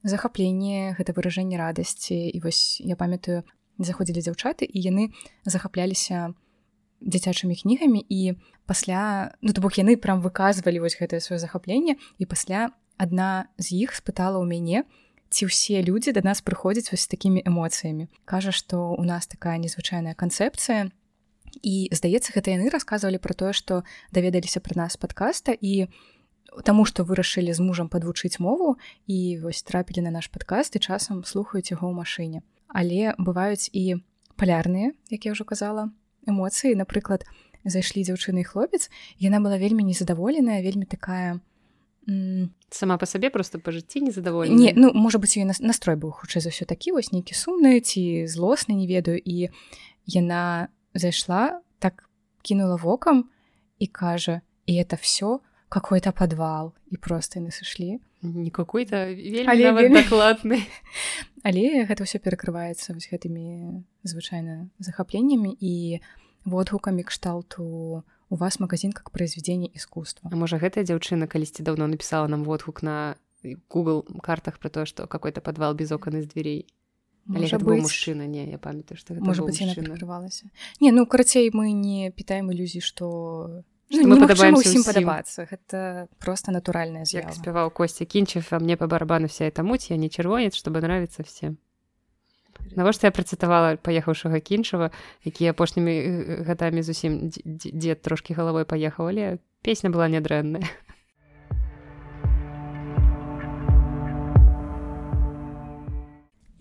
[0.03, 2.29] захапленне, гэта выражэнне радасці.
[2.29, 3.45] І вось я памятаю,
[3.83, 5.09] заходзілі дзяўчаты і яны
[5.45, 6.33] захапляліся
[7.01, 8.37] дзіцячымі кнігамі і
[8.69, 12.69] пасля ну то бок яны прям выказвалі вось гэтае сваё захапленне і пасля
[13.01, 14.85] адна з іх спытала ў мяне,
[15.31, 20.13] ці ўсе людзі да нас прыходзяць вось такімі эмоцыямі кажа што у нас такая незвычайная
[20.13, 20.91] канцэпцыя
[21.63, 25.87] і здаецца гэта яны расказвалі пра тое што даведаліся пра нас падкаста і
[26.67, 28.75] таму што вырашылі з мужам падвучыць мову
[29.07, 34.03] і вось трапілі на наш падкаст і часам слухаюць яго ў машыне але бываюць і
[34.35, 35.87] палярныя як я ўжо казала
[36.27, 37.23] эмоцыі напрыклад
[37.63, 41.39] зайшлі дзяўчыны хлопец яна была вельмі незадаволеная вельмі такая
[42.69, 46.41] сама по сабе просто па жыцці незадаволена не ну можа быть ее настрой быў хутчэй
[46.41, 49.21] за ўсё такі вось нейкі сумны ці злосны не ведаю.
[49.21, 49.53] І
[50.05, 52.09] яна зайшла так
[52.41, 53.29] кинула вокам
[53.79, 59.07] і кажа і это все какой-то подвал і просто яны сышлі не какой-то
[59.89, 60.65] дакладны
[61.45, 66.01] але гэта ўсё перакрываецца вось гэтымі звычайна захапленнямі і
[66.45, 70.31] водгукамі кшталту у у вас магазин как произведение искусства.
[70.31, 73.19] А можа гэтая дзяўчына калісьці давно написала нам водгук на
[73.69, 76.65] google картах про то что какой-то подвал без окон из дверей?
[77.25, 82.81] Мужчына не я памятаю что может быть открывалася не ну карацей мы не питаем ілюзій
[82.81, 88.75] что ну, мы падабаемся ўсім падабацца гэта просто натуральная як спяваў косця кінчев а мне
[88.75, 91.59] па барабану вся это муть я не чырвонец чтобы нравится всем
[92.75, 94.91] навошта я працытавала паехаўшага кінчава
[95.23, 100.65] які апошнімі э, гадамі зусім дзед трошки галавой паехаў але песня была нядрэнная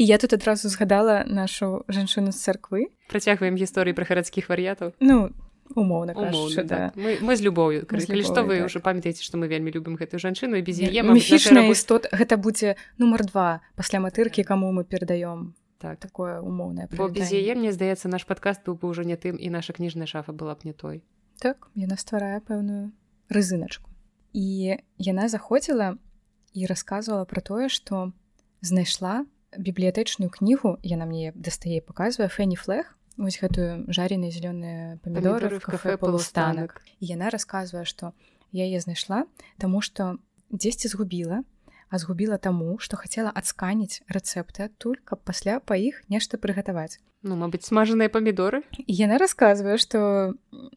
[0.01, 5.29] І я тут адразу згадала нашу жанчыну з царквы працягваем гісторыі пра гарадскіх вар'ятаў ну
[5.75, 6.91] умоўна кажучы, да.
[6.91, 6.97] так.
[6.97, 8.91] мы, мы з любоўю калі што вы ўжо так.
[8.91, 13.29] памятаеце што мы вельмі любім гэтую жанчыну і без яе міфічная істот гэта будзе нумар
[13.29, 15.99] два пасля матыркі каму мы перадаём так.
[15.99, 19.49] такое умоўнае бо без яе мне здаецца наш падкаст быў бы ўжо не тым і
[19.51, 21.03] наша кніжная шафа была б не той.
[21.41, 22.93] Так яна стварае пэўную
[23.33, 23.91] рызыначку
[24.33, 25.97] і яна заходзіла
[26.55, 28.13] і расказвала пра тое што
[28.61, 29.25] знайшла
[29.57, 35.97] бібліятэчную кнігу яна мне дастае паказвае фэні флэх вось гэтую жареные зялёныя памідоры в кафе
[35.97, 38.13] полустанак і яна расказвае што
[38.53, 39.27] я яе знайшла
[39.59, 40.19] таму што
[40.51, 41.43] дзесьці згубіла
[41.91, 47.03] а згубіла таму што хацела адсканіць рэцэпты адтуль каб пасля па іх нешта прыгатаваць.
[47.23, 48.63] Ну мабыць смажаныя памідоры?
[48.87, 50.33] Яна расказвае што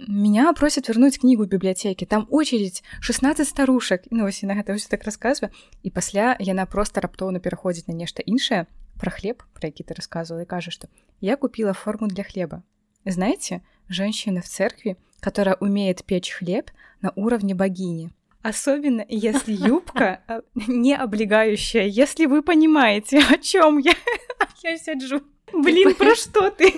[0.10, 5.06] меня просят вернуть кнігу бібліятэкі там очередь 16 старушак ну вось на гэта ўсё так
[5.08, 5.54] расказвае.
[5.84, 8.66] І пасля яна просто раптоўна пераходзіць на нешта іншае
[9.00, 10.88] про хлеб про які ты рассказывала и кажа что
[11.22, 12.64] я купила форму для хлеба
[13.06, 16.72] знаете женщина в церкви которая умеет печь хлеб
[17.02, 18.12] на уровне богини
[18.44, 20.20] Особенно, если юбка
[20.68, 21.86] не облегающая.
[21.86, 23.94] Если вы понимаете, о чем я.
[24.64, 25.22] Я сяджу.
[25.54, 26.74] Блин, про что ты?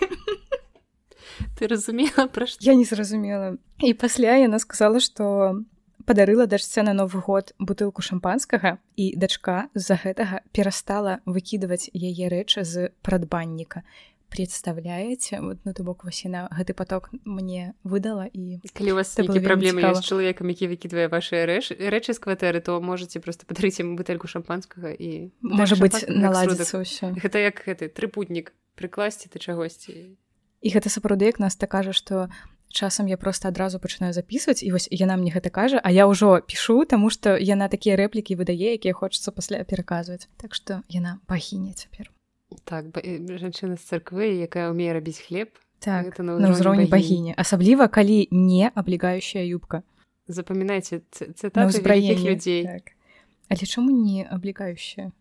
[1.58, 2.58] Ты разумела, про что?
[2.62, 3.58] Я не зразумела.
[3.80, 5.64] И после она сказала, что
[6.06, 12.64] падарыла дачце на новы год бутылку шампанскага і дачка з-за гэтага перастала выкідваць яе рэчы
[12.64, 13.82] з прадбанніка
[14.36, 15.40] представляете?
[15.42, 19.40] Вот на ну, то бок васіна гэты поток мне выдала і калі у вас такі
[19.40, 23.96] праблемы з чалавекам які выкідвае ваши рэч рэчы з кватэры то можете просто падарыць ім
[23.96, 30.20] бутэльку шампанскага і можа быть наладзіцца ўсё гэта як гэты трыпутнік прыкласці ты чагосьці
[30.62, 32.28] і гэта сапраўды як нас так кажа што
[32.76, 36.44] часам я просто адразу пачынаю записываць і вось яна мне гэта кажа а я ўжо
[36.44, 41.72] пішу таму што яна такія рэплікі выдае якія хочацца пасля пераказваць так што яна пахіне
[41.74, 42.12] цяпер
[42.64, 48.72] так жанчына з царквы якая умее рабіць хлеб так на ўзроўні багіні асабліва калі не
[48.74, 49.84] аблегающая юбка.
[50.28, 52.96] Запамінайце цытаты людзей так.
[53.50, 55.12] але чаму не аблегающая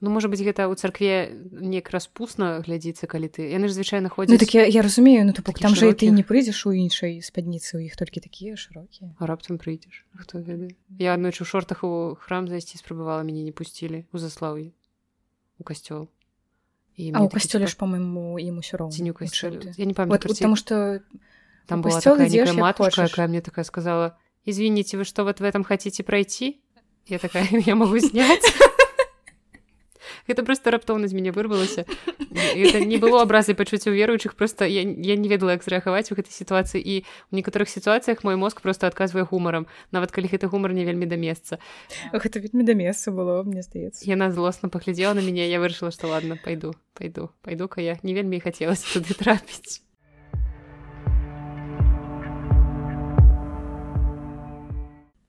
[0.00, 4.30] Ну можа быть гэта ў царкве неяк распусна глядзіцца калі ты яны ж звычайна ходзі
[4.30, 7.18] ну, так я, я разумею ну то бок там жа ты не прыйдзеш у іншай
[7.18, 12.14] спадніцы у іх толькі такія шырокія раптам прыйдзеш хто ведае я аднойчы у шортах у
[12.14, 14.70] храм зайсці спрабавала мяне не пусцілі у заслаўі
[15.58, 16.06] у касцёл
[17.14, 19.14] а у касцёле ж по-моему ім усё роўна не
[19.76, 21.00] я не памят вот, потому что
[21.66, 26.02] там была такая матушка якая мне такая сказала извините вы что вот в этом хотите
[26.02, 26.60] пройти?
[27.06, 28.42] Я такая я могу снять
[30.28, 31.84] это просто раптоўна з мяне вырвалася
[32.54, 36.32] это не было абразы пачуцця веруючых просто я, я не ведала як зрэагаваць у гэтай
[36.32, 40.84] сітуацыі і у некаторых сітуацыях мой мозг просто адказвае гумарам нават калі гэты гумар не
[40.84, 41.16] вельмі да.
[41.18, 41.58] Месца
[42.12, 46.08] гэта вельмі да месца было мне здаецца яна злосна паглядзела на мяне я вырашыла што
[46.08, 47.98] ладно пайду пайду пайду-ка я.
[48.02, 49.87] Не вельмі хацелася туды трапіць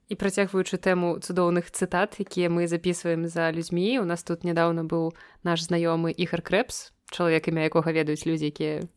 [0.10, 5.14] і працягваючы тэму цудоўных цытат якія мы записываем за людзьмі у нас тут нядаўна быў
[5.46, 8.90] наш знаёмы ігар крэпс чалавек імя якога ведаюць людзі якія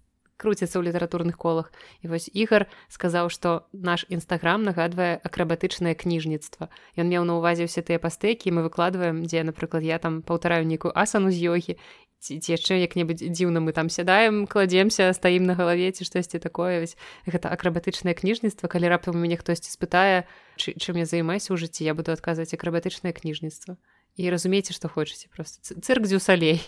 [0.42, 1.70] круцяцца ў літаратурных колах.
[2.03, 6.66] І вось ігар сказаў што наш нстаграм нагадвае акрабатычнае кніжніцтва.
[6.98, 10.90] Ён меў на увазе ўсе тыя пастэкі мы выкладваем дзе напрыклад я там паўтараю нейкую
[10.98, 11.79] асану з йогі
[12.22, 16.87] ці, ці яшчэ як-небудзь дзіўна мы там сядаем кладземся стаім на галаве ці штосьці такое.
[16.87, 16.94] Вось
[17.26, 18.70] гэта акрабатычнае кніжніцтва.
[18.70, 23.74] Калі раптам мяне хтосьці спытае чым я займаюся ў жыцці я буду адказваць акрабатычнае кніжніцтва
[24.16, 26.62] і разумееце што хочаце просто цырк дзю салей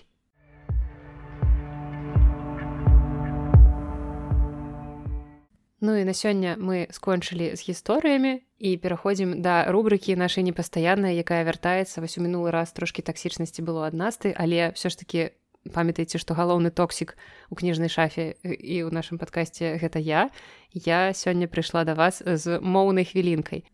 [5.84, 11.44] Ну і на сёння мы скончылі з гісторыямі і пераходзім да рубрыкі нашай непастаяннай, якая
[11.44, 12.00] вяртаецца.
[12.00, 15.36] Вось у мінулы раз трошкі таксічнасці было ад насты, але ўсё ж таки
[15.72, 17.16] памятаеце што галоўны токсік
[17.50, 20.28] у кніжнай шафе і ў нашым падкасці гэта я.
[20.72, 23.64] Я сёння прыйшла да вас з моўнай хвілінкай.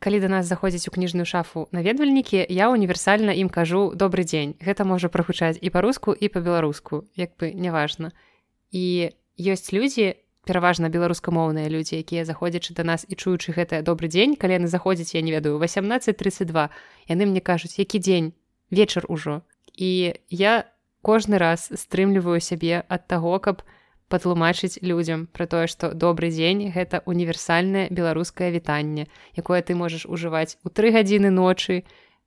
[0.00, 4.84] Калі да нас заходзіць у кніжную шафу наведвальнікі я універсальна ім кажу добрый дзень гэта
[4.84, 8.12] можа прагучаць і па-руску і па-беларуску як бы няважна.
[8.72, 14.36] І ёсць людзі пераважна беларускамоўныя людзі якія заходзячы да нас і чуючы гэта добрый дзень
[14.36, 16.68] калі яны заходзяць я не ведаю 1832
[17.08, 18.32] яны мне кажуць які дзень?
[18.70, 19.42] Вечар ужо.
[19.76, 20.64] І я
[21.04, 23.62] кожны раз стрымліваю сябе ад таго каб
[24.12, 30.56] патлумачыць людзям пра тое што добрый дзень гэта універсальнае беларускае вітанне якое ты можаш ужываць
[30.64, 31.84] у тры гадзіны ночы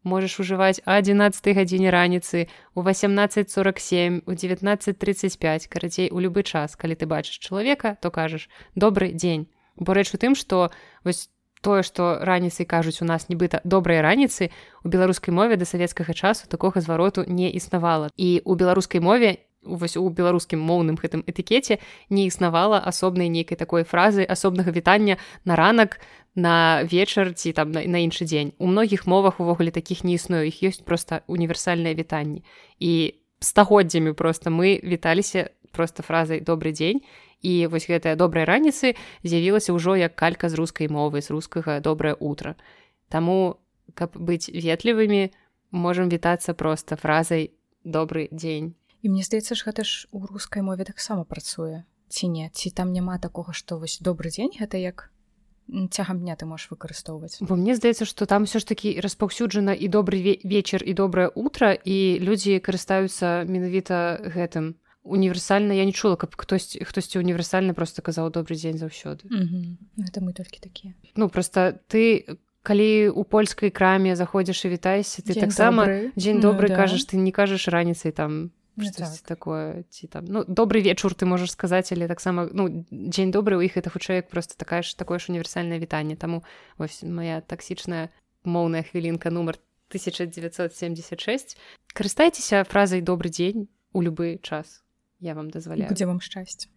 [0.07, 6.75] можаш ужываць 11 гадзіне раніцы у 1847 у 1935 карацей у любы час.
[6.75, 10.71] Калі ты бачыш чалавека то кажаш добрый дзень бо рэч у тым што
[11.03, 11.29] вось
[11.61, 14.49] тое што раніцай кажуць у нас нібыта добрыя раніцы
[14.83, 18.09] у беларускай мове да савецкага часу такога звароту не існавала.
[18.17, 21.79] І у беларускай мове вось у беларускім моўным гэтым этыкеце
[22.09, 25.99] не існавала асобнай нейкай такой фразы асобнага вітання на ранак
[26.35, 28.53] на вечар ці там на, на іншы дзень.
[28.57, 32.43] У многіх мовах увогуле такіх не існую іх ёсць просто універсальныя вітанні
[32.79, 37.01] і стагоддзямі просто мы віталіся просто фразай добрый дзень
[37.41, 42.15] і вось гэтая добрая раніцы з'явілася ўжо як калька з рускай мовы з рускага добрае
[42.19, 42.55] утро
[43.07, 43.59] Таму
[43.95, 45.31] каб быць ветлівымі
[45.71, 47.51] можемм вітацца просто фразай
[47.83, 52.49] добрый дзень і мне здаецца ж гэта ж у рускай мове таксама працуе ці не?
[52.49, 55.11] Ці там няма такога што вось добрый дзень гэта як
[55.91, 57.43] цягам дня ты можаш выкарыстоўваць?
[57.43, 61.75] Бо мне здаецца што там все ж такі распаўсюджана і добры вечар і добрае утро
[61.75, 68.29] і людзі карыстаюцца менавіта гэтым універсальна я не чула каб хтось хтосьці універсальна просто казаў
[68.31, 69.27] добрый дзень заўсёды
[69.97, 72.37] это мы толькі такія ну просто ты
[72.67, 76.75] калі у польскай краме заходзіш і вітайся ты таксама дзень добры ну, да.
[76.75, 79.09] кажаш ты не кажаш раніцай там так.
[79.25, 80.25] такое ці там.
[80.27, 84.21] Ну добрый вечар ты можаш сказаць але таксама ну дзень добры у іх это хутчэй
[84.21, 86.43] просто такая ж такое ж універсальнае вітанне таму
[86.77, 88.09] вось моя таксічная
[88.43, 89.57] моўная хвілінка нумар
[89.89, 91.57] 1976
[91.93, 94.83] карыстайцеся фразай добрый дзень у любы час
[95.19, 96.69] я вам дазваляю дзе вам шчасце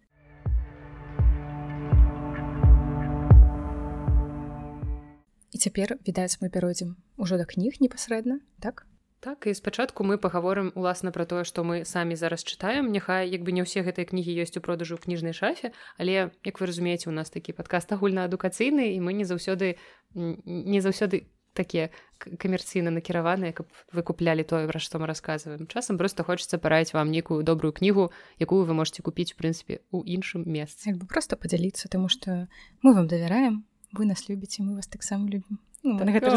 [5.51, 8.87] і цяпер відаць мы пяройдзем ужо да кніг непасрэдна так?
[9.21, 12.89] Так і спачатку мы пагаворым уласна пра тое, што мы самі зараз чытаем.
[12.89, 16.57] Няхай як бы не ўсе гэтыя кнігі ёсць у продажу ў кніжнай шафе, але як
[16.57, 19.77] вы разумееце, у нас такі падкаст агульнаадукацыйны і мы не заўсёды
[20.17, 25.67] не заўсёды такія камерцыйна накіраваныя, каб вы куплялі тое, пра што мы расказваем.
[25.67, 30.03] Часам проста хочацца параіць вам нейкую добрую кнігу, якую вы можете купіць у прынцыпе у
[30.03, 30.93] іншым месцы.
[30.93, 32.47] Бы просто падзяліцца, таму што
[32.81, 35.59] мы вам давяраем, вы нас любіце, мы вас таксама любім.
[35.83, 36.29] Ну, так, гэта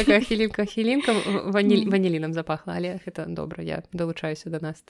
[0.00, 1.12] такая хілінка хілінка
[1.52, 4.80] ваніль, ванілінам запахла але гэта добра я далучаюся да нас.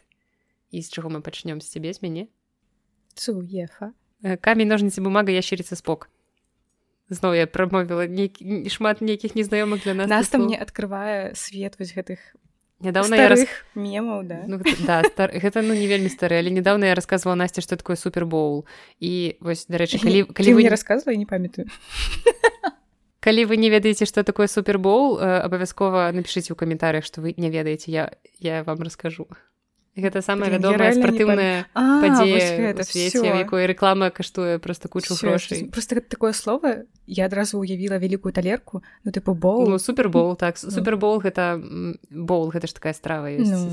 [0.71, 2.31] І з чаго мы пачнём з цябе з мяне
[3.15, 3.93] цуефа
[4.23, 6.09] э, камень ножніцы бумага яшчыріца спок
[7.11, 11.93] зноў я прамовіла нейкі шмат нейкіх незнаёмых для нас нас там не адкрывае свет вось
[11.93, 12.19] гэтых
[12.81, 13.45] нядаўна я раз...
[13.75, 14.43] мемаў да.
[14.47, 15.31] Ну, да стар...
[15.45, 18.65] гэта ну не вельмі стары але недавно я рассказывала насця што такое супербоул
[18.99, 21.69] і вось дарэчы калі калі вы не рассказывала не памятаю.
[23.21, 27.93] Калі вы не ведаеце что такое супербоул абавязкова напишитеце ў каментарях что вы не ведаеце
[27.93, 29.29] я я вам расскажу
[29.97, 37.26] гэта самая вядомая спартыўная падзея якой реклама каштуе просто кучу грошай просто такое слово я
[37.26, 40.59] адразу уявіла вялікую талерку ну тыпу бол ну, супербол так.
[40.59, 41.59] Супербол гэта
[42.11, 43.70] бол гэта ж такая страва ну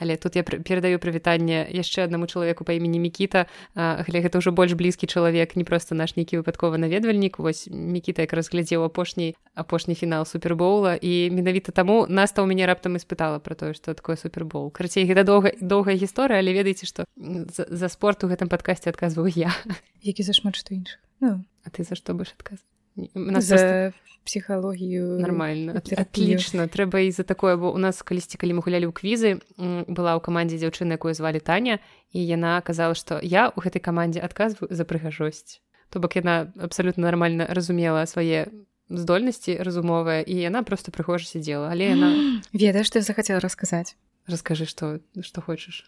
[0.00, 3.46] але тут я перадаю прывітанне яшчэ аднаму чалавеку па імені мікіта.
[3.74, 7.38] Але гэта ўжо больш блізкі чалавек не проста наш нейкі выпадкова наведвальнік.
[7.38, 13.00] Вось мікіта як разглядзеў апошні апошні фінал супербоула і менавіта таму наста ў мяне раптам
[13.00, 17.64] испытала про тое што такое супербоул карацей гэта доўга доўгая гісторыя але ведаеце што за,
[17.64, 19.56] за спорт у гэтым падкасці адказваю я.
[20.04, 21.40] Які зашмат што інш ну.
[21.64, 22.36] а ты за што больш
[22.96, 23.92] адказ за
[24.26, 25.74] псіхалогію нормально.
[25.76, 26.66] Отлично.
[26.66, 29.30] Трэба і за такое бо у нас калісьці калі мы гулялі ў квізы
[29.86, 31.78] была ў камандзе дзяўчына якую звалі таня
[32.10, 35.62] і яна казала што я ў гэтай камандзе адказваю за прыгажосць
[35.94, 38.50] то бок яна абсалютна нармальна разумела свае
[38.90, 42.10] здольнасці разумовая і яна просто прыгожа сидзела але яна
[42.52, 43.94] ведаеш ты захацела расказаць
[44.26, 45.86] расскажы что что хочаш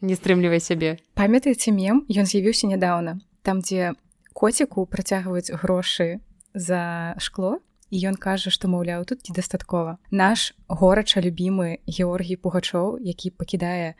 [0.00, 2.06] не стрымлівай сябе памятаеце мем?
[2.06, 3.98] Ён з'явіўся нядаўна там дзе
[4.30, 6.22] коціку працягваюць грошы
[6.54, 7.58] за шкло
[7.90, 9.98] і ён кажа што маўляў тут недастаткова.
[10.10, 13.94] Наш горача любімы георгій пугачоў які пакідае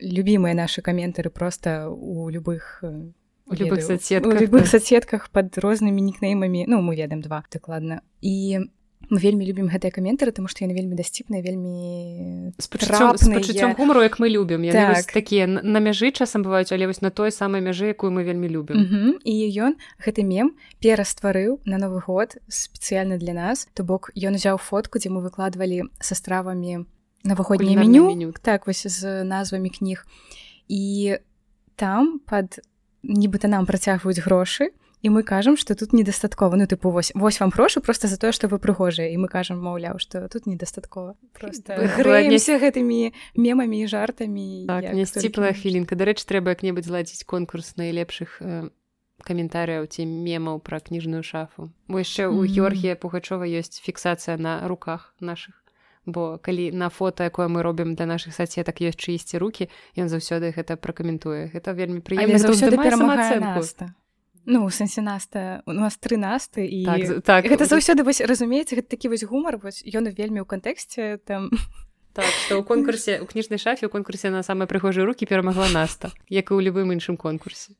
[0.00, 2.84] любімыя нашы каментары просто у любых
[3.50, 4.40] у любых соцсетках.
[4.40, 6.64] любых соцсетках под рознымі нікнеймамі.
[6.68, 8.00] Ну мы ведаем два дакладна.
[8.20, 8.60] І
[9.10, 14.30] мы вельмі любім гэтыя каментары тому што яны вельмі дасціпныя вельмі пачуццём гумару як мы
[14.30, 15.10] любім так.
[15.12, 18.76] такія на мяжы часам бываюць але вось на той самай мяжы якую мы вельмі любім
[18.76, 19.12] mm -hmm.
[19.24, 24.56] і ён гэты мем перастварыў на новы год спецыяльна для нас то бок ён узяў
[24.58, 26.86] фотку дзе мы выкладвалі са стравамі
[27.24, 28.06] наваходняе меню.
[28.06, 30.06] меню так вось з назвамі кніг
[30.68, 31.16] і
[31.76, 32.60] там под
[33.02, 34.70] нібыта нам працягваюць грошы
[35.02, 38.32] і мы кажам что тут недастаткова ну тыпу вось вось вам грошы просто за тое
[38.32, 43.86] что вы прыгожыя і мы кажам маўляў что тут недастаткова просто грэемся гэтымі мемамі і
[43.86, 48.68] жартамі так, не сціплая хвілінка дарэч трэба як-небудзь зладзіць конкурс найлепшых э,
[49.24, 51.70] каментарыяў ці мемаў пра кніжную шафу.
[51.88, 55.60] Бо яшчэ у Георгія пугачова ёсць фіксацыя на руках наших.
[56.06, 60.56] Бо калі на фото якое мы робім для наших сацетак ёсць чыйсьці руки ён заўсёды
[60.56, 61.52] гэта пракаментуе.
[61.52, 63.92] Гэта вельмі прыемна заўсёды перамагае наста
[64.46, 67.44] Ну сэнсе наста у нас тры насты і так, так.
[67.44, 71.50] гэта заўсёды вось разумееце гэта такі вось гумар вось ён вельмі ў кантэксце там
[72.16, 76.10] так што ў конкурсе у кніжнай шафе у конкурсе на самыя прыгожыя рукі перамагла наста
[76.32, 77.76] як і ў любым іншым конкурсе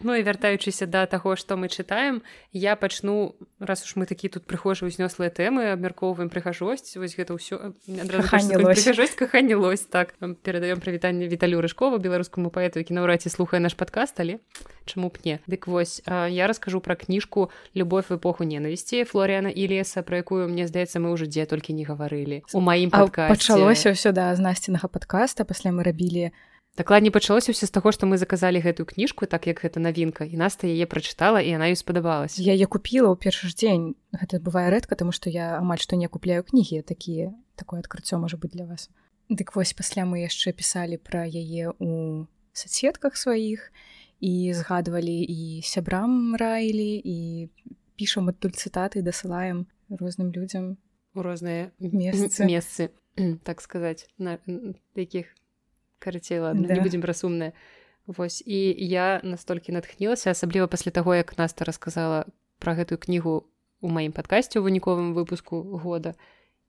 [0.00, 2.22] Ну і вяртаючыся да таго, што мы чытаем,
[2.52, 7.74] я пачну раз уж мы такі тут прыхожа ўзнёслыя тэмы, абмяркоўваем прыгажосць, вось гэта ўсё
[7.86, 10.14] прыгажосць каханілось так.
[10.46, 14.38] Перадаём прывітанне віталю рыжкова беларускаму паэту, які наўрад ці слухае наш падкаст, але
[14.86, 15.40] чаму б не.
[15.50, 20.48] Дык вось я раскажу пра кніжку любовь в эпоху ненавісці флоріана і леса пра якую
[20.48, 22.46] мне здаецца мы ўжо дзе толькі не гаварылі.
[22.54, 25.44] У маім пачалося ўсё да знасцінага падкаста.
[25.44, 26.30] Пасля мы рабілі
[26.78, 30.38] дакладней пачалося ўсё з таго што мы заказалі гэтую кніжку так як гэта навінка і
[30.38, 33.98] наста яе прачытала і она ёй спадабалась я яе купіла ў першы ж дзень.
[34.14, 38.38] Гэта бывае рэдка тому што я амаль што не купляю кнігі такія такое адкрыццё можа
[38.38, 38.86] быць для вас.
[39.26, 42.24] Дык вось пасля мы яшчэ пісалі пра яе у
[42.54, 43.74] соцсетках сваіх
[44.22, 47.18] і згадвалі і сябрам раілі і
[47.98, 50.78] пішам адтуль цытаты дасылаем розным людзям
[51.14, 52.46] у розныя месцы.
[52.46, 52.90] месцы
[53.44, 54.38] так сказаць на
[54.94, 55.34] таких
[55.98, 56.74] карацей ладно да.
[56.74, 57.52] не будзем разумныя
[58.08, 58.42] Вось.
[58.46, 62.24] І я настолькі натхнілася асабліва пасля таго як наста расказала
[62.56, 63.44] пра гэтую кнігу
[63.84, 66.14] у маім падкасці у выніковым выпуску года.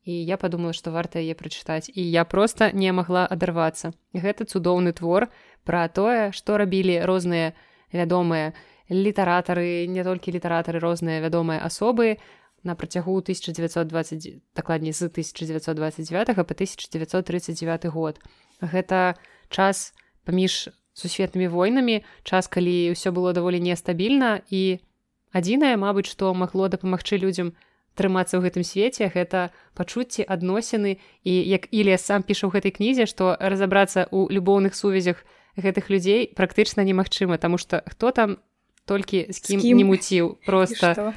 [0.04, 1.88] І я подумала што варта яе прачытаць.
[1.96, 3.96] І я просто не магла адарвацца.
[4.12, 5.32] Гэта цудоўны твор
[5.64, 7.56] пра тое што рабілі розныя
[7.96, 8.52] вядомыя
[8.92, 12.20] літаратары не толькі літаратары розныя вядомыя асобы
[12.64, 18.20] на працягу 1920 дакладней з 1929 по 1939 год
[18.62, 19.16] гэта
[19.50, 19.94] час
[20.24, 24.84] паміж сусветнымі войнамі час калі ўсё было даволі нестабільна і
[25.32, 27.56] адзінае мабыць што магло дапамагчы людзям
[27.96, 33.06] трымацца ў гэтым свеце гэта пачуцці адносіны і як Ілія сам піша ў гэтай кнізе
[33.10, 35.24] што разабрацца ў любоўных сувязях
[35.56, 38.38] гэтых людзей практычна немагчыма таму што хто там
[38.86, 39.78] толькі з кім, з кім?
[39.78, 41.14] не муціў просто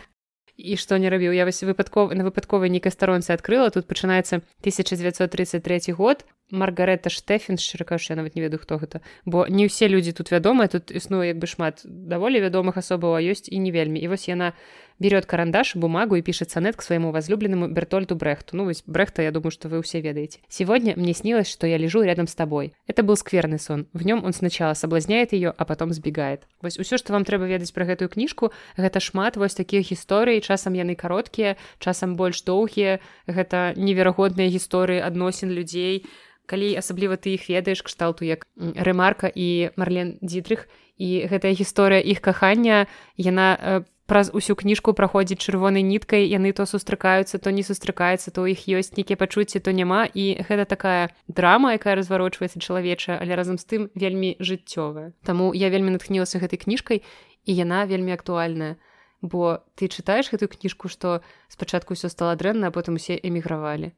[0.62, 5.92] і што не рабіў я вось выпадкова на выпадковай нейкай старонцы адкрыла тут пачынаецца 1933
[5.98, 6.24] год.
[6.52, 10.68] Маргарета штэфен шчыра кажучы нават не ведаю хто гэта бо не ўсе людзі тут вядомыя
[10.68, 13.98] тут існуе як бы шмат даволі вядомых асобаў а ёсць і не вельмі.
[13.98, 14.52] І вось яна
[15.02, 18.56] берет карандаш бумагу и пишет сонет к своему возлюбленному Бертольду Брехту.
[18.56, 20.38] Ну, Брехта, я думаю, что вы все ведаете.
[20.48, 22.72] Сегодня мне снилось, что я лежу рядом с тобой.
[22.86, 23.86] Это был скверный сон.
[23.92, 26.46] В нем он сначала соблазняет ее, а потом сбегает.
[26.62, 30.74] Вось все, что вам трэба ведаць про гэтую книжку, гэта шмат вось таких гісторый, часам
[30.74, 36.06] яны кароткія, часам больш доўгія, гэта неверагодныя гісторыі адносін людзей,
[36.46, 42.20] калі асабліва ты іх ведаеш кшталту як рэмарка і марлен дзітрых і гэтая гісторыя іх
[42.20, 42.86] кахання
[43.16, 43.82] яна э,
[44.12, 48.92] праз усю кніжку праходзіць чырвонай ніткай яны то сустракаюцца то не сустракаецца то іх ёсць
[48.92, 50.04] нейкія пачуцці то няма.
[50.04, 55.16] І гэта такая драма якая разварочваецца чалавечая але разам з тым вельмі жыццёвая.
[55.24, 57.00] Таму я вельмі натхнілася гэтай кніжкай
[57.48, 58.76] і яна вельмі актуальная.
[59.24, 63.96] Бо ты чытаеш гэтую кніжку што спачатку ўсё стала дрэнна а потым усе эмігравалі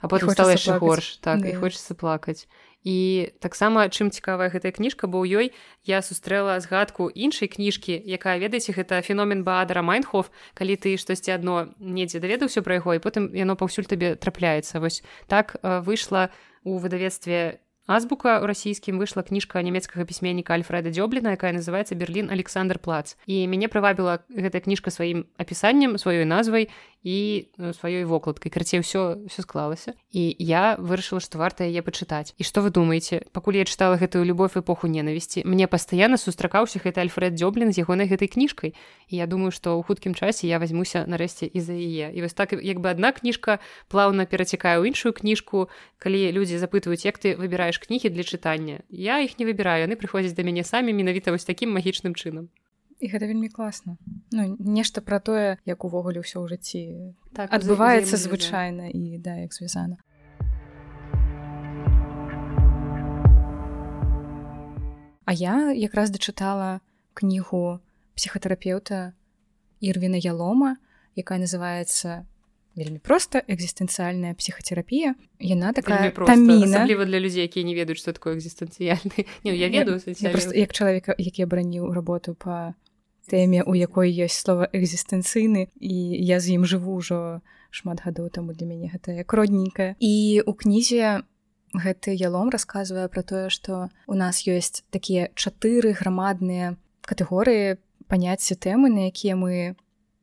[0.00, 1.50] а потым стала яшчэ горш так да.
[1.50, 2.46] і хочацца плакаць
[2.84, 5.46] і таксама чым цікавая гэтая кніжка бо ў ёй
[5.82, 11.74] я сустрэла згадку іншай кніжкі якая ведаеце гэта феномен баадара майнхоф калі ты штосьці адно
[11.82, 14.78] недзе даведаўся пра яго і потым яно паўсюль табе трапляецца.
[14.78, 16.30] Вось так выйшла
[16.62, 22.78] у выдавецтве азбука у расійскім выйшла кніжка нямецкага пісьменніка альфреда дзёбліна якая называется берлін александр
[22.78, 26.68] плац і мяне прывабіла гэтая кніжка сваім апісаннем сваёй назвай
[27.02, 32.34] і ну, сваёй вокладкай карце ўсё все склалася і я вырашыла што варта яе пачытаць
[32.34, 37.00] і што вы думаеце пакуль я чытала гэтую любовь эпоху ненавісці мне пастаянна сустракаўся гэты
[37.00, 38.74] альфред дзёблін з ягонай гэтай кніжкай
[39.08, 42.12] і я думаю што ў хуткім часе я возьмуся нарэшце і за яе.
[42.12, 45.68] І вось так як бы адна кніжка плаўна перацікае ў іншую кніжку
[45.98, 49.88] калі людзі запытваюць як ты выбіраеш кнігі для чытання я іх не выбіраю.
[49.88, 52.52] Яны прыходзяць да мяне самі менавіта вось такім магічным чынам
[53.00, 53.96] і гэта вельмі класна.
[54.32, 56.82] Ну нешта пра тое як увогуле ўсё ў жыцці
[57.32, 59.98] так адбываецца звычайна і да як звязана.
[65.28, 66.80] А я якраз дачытала
[67.14, 67.78] кнігу
[68.16, 69.12] псіхатэрапеўта
[69.78, 70.80] ірвіна ялома
[71.14, 72.26] якая называется
[72.78, 76.86] вельмі проста экзістэнцыяльная псіхацерапія яна такая таміна.
[76.86, 79.26] для людзей якія не ведаюць что такое экзістэнцыяльны.
[79.42, 80.00] Я ведаю
[80.54, 82.74] як чалавека які абараніў работу по
[83.28, 88.56] тэме у якой ёсць слова экзістэнцыйны і я з ім жыву ўжо шмат гадоў таму
[88.56, 91.24] для мяне гэта як родненькая і у кнізе
[91.76, 97.76] гэты ялом расказвае пра тое што у нас ёсць такія чатыры грамадныя катэгорыі
[98.08, 99.76] паняцці тэмы на якія мы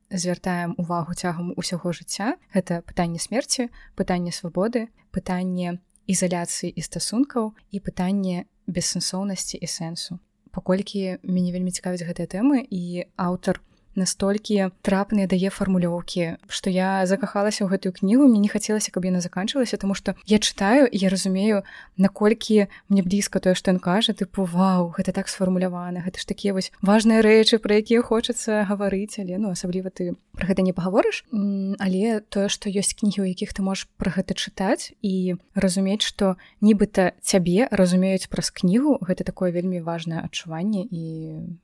[0.09, 2.37] звяртаем увагу цягам усяго жыцця.
[2.53, 10.19] Гэта пытанне смерці пытанне свабоды пытанне ізаляцыі і стасункаў і пытанне бессэнсоўнасці і сэнсу
[10.55, 13.59] паколькі мяне вельмі цікавіць гэтыя тэмы і аўтар
[13.95, 19.23] настолькі трапныя дае фармулёўкі што я закахалася ў гэтую кнігу мне не хацелася каб яна
[19.23, 21.63] заканчвалася тому что я чытаю я разумею
[21.97, 26.53] наколькі мне блізка тое што ён кажа ты пуваў гэта так сфармулявана гэта ж такія
[26.53, 31.23] вось важныя рэчы пра якія хочацца гаварыць але ну асабліва ты про гэта не пагаворыш
[31.31, 36.35] але тое што ёсць кнігі у якіх ты можаш пра гэта чытаць і разумець што
[36.61, 41.03] нібыта цябе разумеюць праз кнігу гэта такое вельмі важнае адчуванне і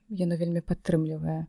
[0.10, 1.46] яно вельмі падтрымлівае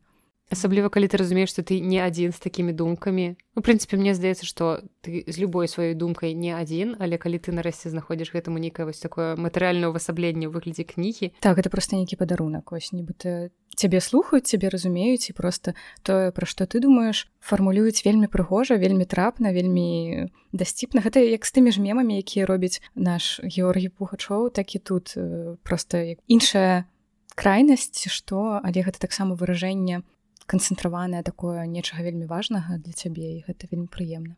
[0.52, 4.44] асабліва калі ты разумееш што ты не адзін з такімі думкамі у прынцыпе мне здаецца
[4.44, 8.84] што ты з любой сваёй думкай не адзін але калі ты нарэшце знаходзіш гэтаму нейкае
[8.84, 14.04] вось такое матэрыяльнае ўвасабленне ў выглядзе кнігі так это проста нейкі падарунак ось нібыта цябе
[14.04, 15.72] слухаюць цябе разумеюць і просто
[16.04, 21.52] тое пра што ты думаеш фармулююць вельмі прыгожа вельмі трапна вельмі дасціпна гэта як з
[21.56, 25.16] тымі ж мемамі якія робяць наш георгій пухачоў так і тут
[25.64, 26.84] просто іншая
[27.34, 30.04] крайнасць што але гэта таксама выражэнне
[30.52, 34.36] канцэнтраванае такое нечага вельмі важнага для цябе і гэта вельмі прыемна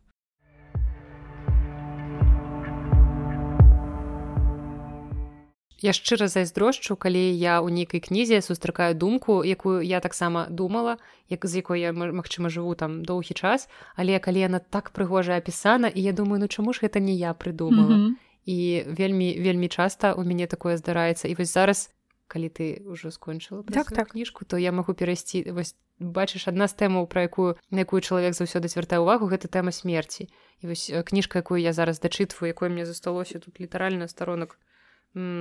[5.85, 10.97] Я шчыра зайздрошчу калі я ў нейкай кнізе сустракаю думку якую я таксама думала
[11.29, 15.93] як з якой я магчыма жыву там доўгі час але калі яна так прыгожа апісана
[15.93, 18.13] і я думаю ну чаму ж гэта не я прыдумала mm -hmm.
[18.47, 21.91] і вельмі вельмі часта у мяне такое здараецца і вось зараз
[22.27, 24.09] калі ты ўжо скончыла так, так.
[24.09, 28.35] кніжку то я магу перайсці вось бачыш адна з тэмаў пра якую на якую чалавек
[28.35, 30.29] заўсёды звяртае ўвагу гэта тэма смерці.
[30.61, 34.59] І вось кніжка якую я зараз дачытваю якое мне засталося тут літаральна старонак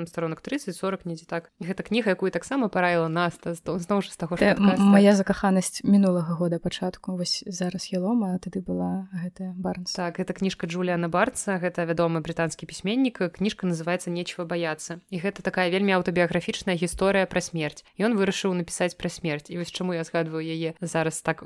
[0.08, 1.50] сторонок 30-40 недзе так.
[1.60, 4.38] Гэта кніга якую таксама параіла нас зноў ж з таго
[4.78, 9.94] моя закаханасць мінулага года пачатку вось зараз елома тады была гэтая барнс.
[9.94, 13.34] Так это кніжка Джуліана барца гэта вядомы брытанскі пісьменнік.
[13.34, 18.94] Кніжка называется нечва баяцца і гэта такая вельмі аўтабіяграфічная гісторыя пра смерць ён вырашыў напісаць
[18.94, 21.44] пра смерць і вось чаму я згадваю яе зараз так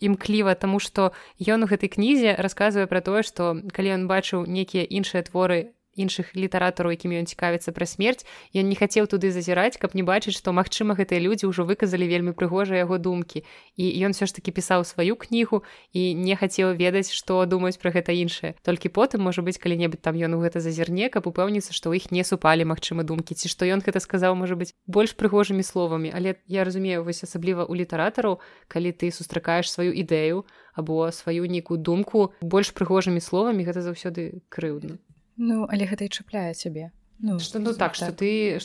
[0.00, 0.54] імкліва.
[0.54, 5.24] Тому что ён у гэтай кнізе расказвае пра тое што калі ён бачыў нейкія іншыя
[5.24, 8.24] творы іншых літаратараў якімі ён цікавіцца пра смерць
[8.56, 12.32] ён не хацеў туды зазіраць каб не бачыць што магчыма гэтыя людзі ўжо выказалі вельмі
[12.32, 13.44] прыгожыя яго думкі.
[13.76, 17.92] І ён все ж таки пісаў сваю кнігу і не хацеў ведаць што думаюць пра
[17.92, 21.92] гэта іншае толькі потым можа быць калі-небудзь там ён у гэта зазірне каб упэўніцца што
[21.92, 23.34] ў іх не супалі магчыма думкі.
[23.34, 26.12] Ці што ён гэта сказаў можа быць больш прыгожымі словамі.
[26.14, 30.44] Але я разумею вось асабліва у літаратараў калі ты сустракаеш сваю ідэю
[30.74, 34.98] або сваю нейкую думку больш прыгожымі словамі гэта заўсёды крыўдна
[35.40, 38.20] Ну але гэта і чапляе цябе ну, што, ну так што так.
[38.20, 38.60] ты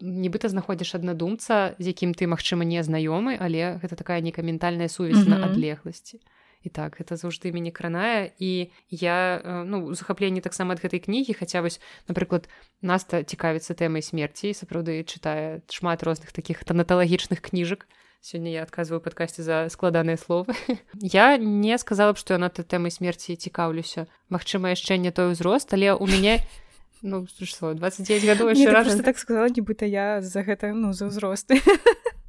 [0.00, 5.20] нібыта знаходзіш аднадумца з якім ты магчыма не знаёмы але гэта такая нейкая ментальная сувязь
[5.20, 5.38] mm -hmm.
[5.38, 6.20] на адлегласці
[6.64, 11.60] і так гэта заўжды мяне кранае і я ну захапленне таксама ад гэтай кнігі хаця
[11.60, 12.48] вось напрыклад
[12.82, 17.86] наста цікавіцца тэмай смерці сапраўды чытае шмат розных такіх танаталагічных кніжак
[18.20, 20.54] сёння я адказваю падкасці за складаныя словы
[21.00, 25.32] я не сказала б што я на той тэмай смерці цікаўлюся Магчыма яшчэ не той
[25.32, 26.40] узрост але у мяне
[27.02, 31.60] ну 29 гадоў раз так сказала нібыта я за гэта ну за ўзросты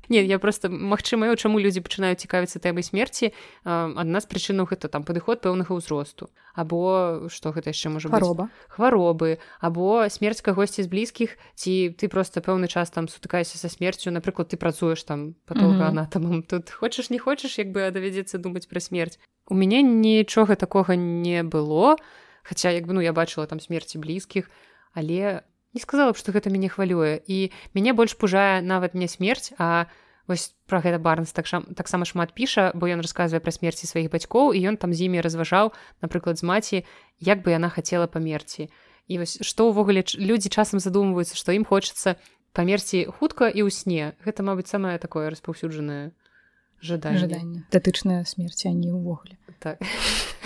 [0.09, 3.33] Не я просто магчыма чаму людзі пачынаюць цікавіцца тэмай смерці
[3.63, 6.31] адна з прычынаў гэта там падыход пэўнага ўзросту.
[6.55, 8.49] Або што гэта яшчэ можа хвароба.
[8.71, 9.37] Хваробы.
[9.59, 14.47] Або смерць кагосьці з блізкіх ці ты просто пэўны час там сутыкаешся са смерцю напрыклад
[14.47, 16.49] ты працуеш там патолгаанатамам mm -hmm.
[16.49, 19.19] тут хочаш не хочаш як бы давядзецца думаць пра смерць.
[19.49, 21.97] У мяне нічога такога не было
[22.43, 24.49] хаця як бы ну я бачыла там смерці блізкіх
[24.93, 25.41] але
[25.77, 29.85] не сказала б што гэта мяне хвалюе і мяне больш пужае нават не смерць а
[30.27, 34.51] вось пра гэта барнс так таксама шмат піша бо ён расказвае пра смерці сваіх бацькоў
[34.51, 35.71] і ён там з імі разважаў
[36.03, 36.77] напрыклад з маці
[37.23, 38.69] як бы яна хацела памерці.
[39.07, 42.19] І вось што ўвогуле людзі часам задумваюцца што ім хочацца
[42.51, 44.03] памерці хутка і ў сне.
[44.27, 46.11] Гэта мабыць самае такое распаўсюджанае
[46.83, 47.63] жаданне.
[47.71, 49.39] Датычная смерці а не ўвогуле.
[49.63, 49.79] Так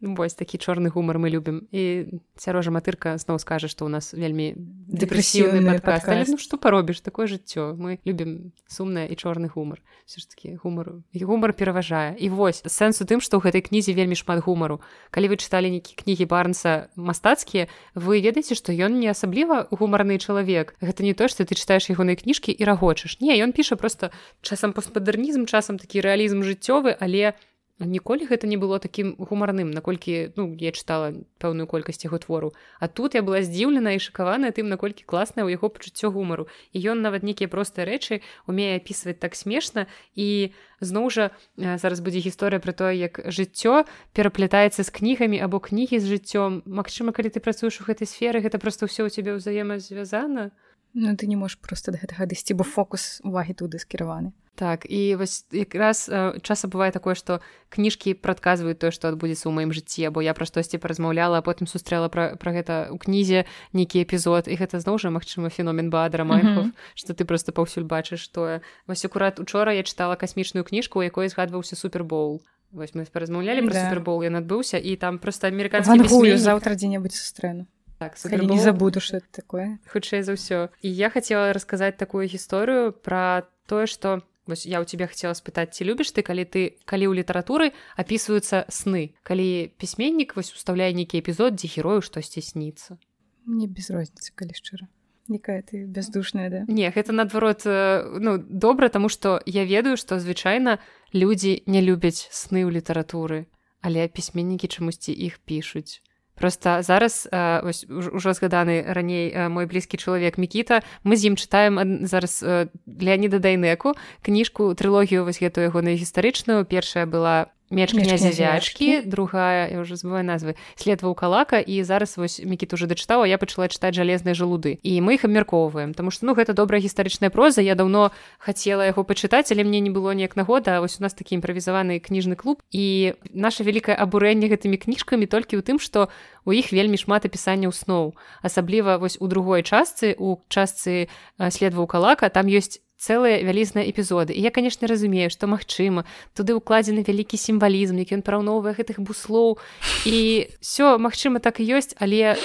[0.00, 2.08] Вось такі чорны гумар мы любім і
[2.40, 4.56] сярожа матырка зноў скажа што ў нас вельмі
[4.88, 6.08] дэпрэсіўны падкаст.
[6.08, 10.56] Але, ну што паробіш такое жыццё мы любім сумнае і чорны гумар все ж таки
[10.56, 14.40] гумару і гумар пераважае і вось сэнс у тым што ў гэтай кнізе вельмі шмат
[14.40, 14.80] гумару
[15.12, 20.74] калі вы чыталі нейкі кнігі барнса мастацкія вы ведаеце што ён не асабліва гумарны чалавек.
[20.80, 23.20] Гэта не то што ты чытаеш ягоныя кніжкі і рагочаш.
[23.20, 24.10] Не ён піша просто
[24.40, 27.49] часам постмадэрнізм часам такі рэалізм жыццёвы але у
[27.80, 32.52] ніколі гэта не было такім гумарным наколькі ну я чытала пэўную колькасць яго твору.
[32.78, 36.48] А тут я была здзіўлена і шакаваная тым наколькі класная ў яго пачуццё гумару.
[36.72, 39.86] І ён нават нейкія простыя рэчы умее апісваць так смешна.
[40.12, 45.96] І зноў жа зараз будзе гісторыя пра тое як жыццё пераплятаецца з кнігамі або кнігі
[45.96, 46.62] з жыццём.
[46.68, 50.52] Магчыма калі ты працуеш у гэтай сферы гэта просто ўсё ў цябе ўзаемазвязана
[50.94, 55.16] Ну ты не можаш просто да гэтага дысці бо фокус увагі туды скіраваны Так і
[55.16, 57.40] вось якраз э, часа бывае такое што
[57.72, 61.64] кніжкі прадказваюць тое што адбудзецца ў маім жыцці або я пра штосьці паразмаўляла а потым
[61.64, 66.28] сустрэла пра, пра гэта ў кнізе нейкі эпізод і гэта зноў жа магчыма феномен бадра
[66.28, 66.92] майхов mm -hmm.
[66.92, 71.28] што ты просто паўсюль бачыш тое вось акурат учора я чытала касмічную кніжку у якой
[71.28, 72.44] згадваўся супербоул.
[72.70, 73.88] Вось мы паразмаўлялі пра да.
[73.88, 77.64] супербол ён адбыўся і там просто амерыканскі заўтра дзе-небудзь сустрэну
[78.00, 79.78] Так, не забуду что это такое.
[79.92, 80.68] хутчэй за ўсё.
[80.80, 85.76] І я хацела расказаць такую гісторыю пра тое што Вось я ў тебе хацела спытаць
[85.76, 89.14] ці любіш ты калі ты калі ў літаратуры апісваюцца сны?
[89.22, 92.96] Калі пісьменнік вось уставляе нейкі эпізод дзе герою штосьці сніцца
[93.44, 94.88] мне без розніцы калі шчыра
[95.30, 96.60] якая ты бяздушная да?
[96.66, 100.78] Не гэта наадварот ну добра таму што я ведаю што звычайна
[101.12, 103.46] людзі не любяць сны ў літаратуры
[103.80, 106.02] але пісьменнікі чамусьці іх пішуць
[106.40, 112.40] просто зараз ўжо згаданы раней мой блізкі чалавек мікіта мы з ім чытаем зараз
[112.88, 113.92] леаніда дайнеку
[114.24, 116.64] кніжку трылогію вось гэтую ягоную гістарычную.
[116.64, 122.42] Першая была меч князя зячкі другая я уже забываю назвы след ваўкалака і зараз вось
[122.42, 126.34] мікіт уже дачытаў я пачала чытаць жалезныя жалуды і мы іх абмяркоўваем тому что ну
[126.34, 130.80] гэта добрая гістарычная проза я давно хацела яго пачытаць але мне не было ніяк нагода
[130.80, 132.62] вось у нас такі імправізаваны кніжны клуб.
[132.70, 136.08] І наше вялікае абурэнне гэтымі кніжкамі толькі ў тым што
[136.44, 138.16] у іх вельмі шмат апісанняў сноў.
[138.42, 141.08] Асабліва вось у другой частцы у частцы
[141.38, 146.04] след ваўкалака там ёсць цэлыя вялізныя эпізоды і я канешне разумею што магчыма
[146.36, 149.56] туды ўкладзены вялікі сімвалізм які ён параўноўвае гэтых буслоў.
[150.04, 152.36] І все магчыма так і ёсць але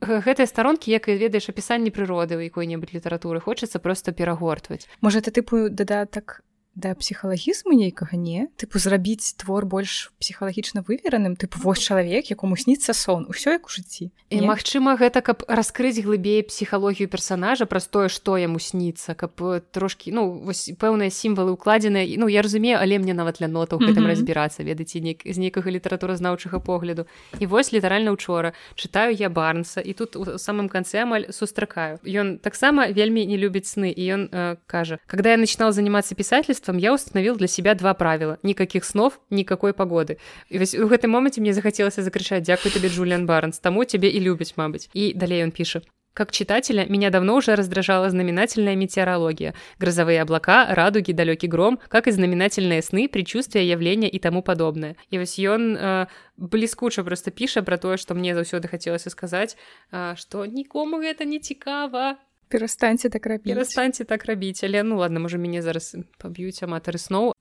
[0.00, 4.86] гэтыя старонкі як і ведаеш апісанні прыроды ў якой-небудзь літаратуры хочацца просто перагортваць.
[5.02, 8.48] Можа ты тыпу дадатак да псіхалагізму нейкага не.
[8.56, 13.70] Тыпу зрабіць твор больш псіхалагічна вывераным тыпу вось чалавек якому сніцца сон усё як у
[13.70, 19.38] жыцці і магчыма гэта каб раскрыць глыбей псіхалогію персонажа праз тое што яму сніцца каб
[19.70, 24.02] трошки ну вось пэўныя сімвалы укладзеныя ну я разумею але мне нават для нотаў гэтым
[24.02, 24.12] mm -hmm.
[24.12, 27.06] разбірацца ведаце нек з нейкага літаратуразнаўчага погляду.
[27.38, 31.98] І вось літаральна учора чытаю я барнса і тут у самым канцы амаль сустракаю.
[32.04, 36.63] Ён таксама вельмі не любіць сны і ён э, кажа когда я начинал заниматься писательством
[36.63, 38.39] детством я установил для себя два правила.
[38.43, 40.17] Никаких снов, никакой погоды.
[40.49, 44.57] И в этом моменте мне захотелось закричать «Дякую тебе, Джулиан Барнс, тому тебе и любить,
[44.57, 44.89] мабыть».
[44.93, 45.85] И далее он пишет.
[46.13, 49.53] Как читателя, меня давно уже раздражала знаменательная метеорология.
[49.77, 54.97] Грозовые облака, радуги, далекий гром, как и знаменательные сны, предчувствия, явления и тому подобное.
[55.11, 59.55] И вось ён э, бліскуча просто піша про тое, што мне заўсёды хацелася сказаць,
[59.91, 62.17] э, што нікому гэта не цікава
[62.54, 67.34] Перастаньце так рабіць перастаньце так рабіць але ну ладно можа мяне зараз паб'юць аматары сноў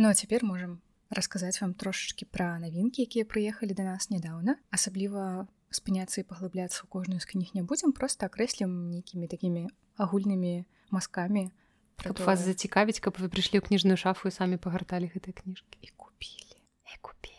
[0.00, 0.78] Ну а цяпер можам
[1.10, 6.88] расказаць вам трошачки пра навінкі якія прыехалі да нас нядаўна асабліва спыняцца і паглыбляцца ў
[6.94, 9.66] кожную з кніг не будзем просто акрэслім нейкімі такімі
[9.98, 11.50] агульнымі мазкамі
[12.00, 15.92] каб вас зацікавіць каб вы прыйшлі ў кніжную шафу і самі пагарталі гэтай кніжкі і
[15.98, 16.56] купілі
[16.94, 17.29] і купілі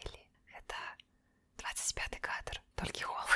[1.96, 2.62] 25 кадр.
[2.76, 3.31] Толькі голос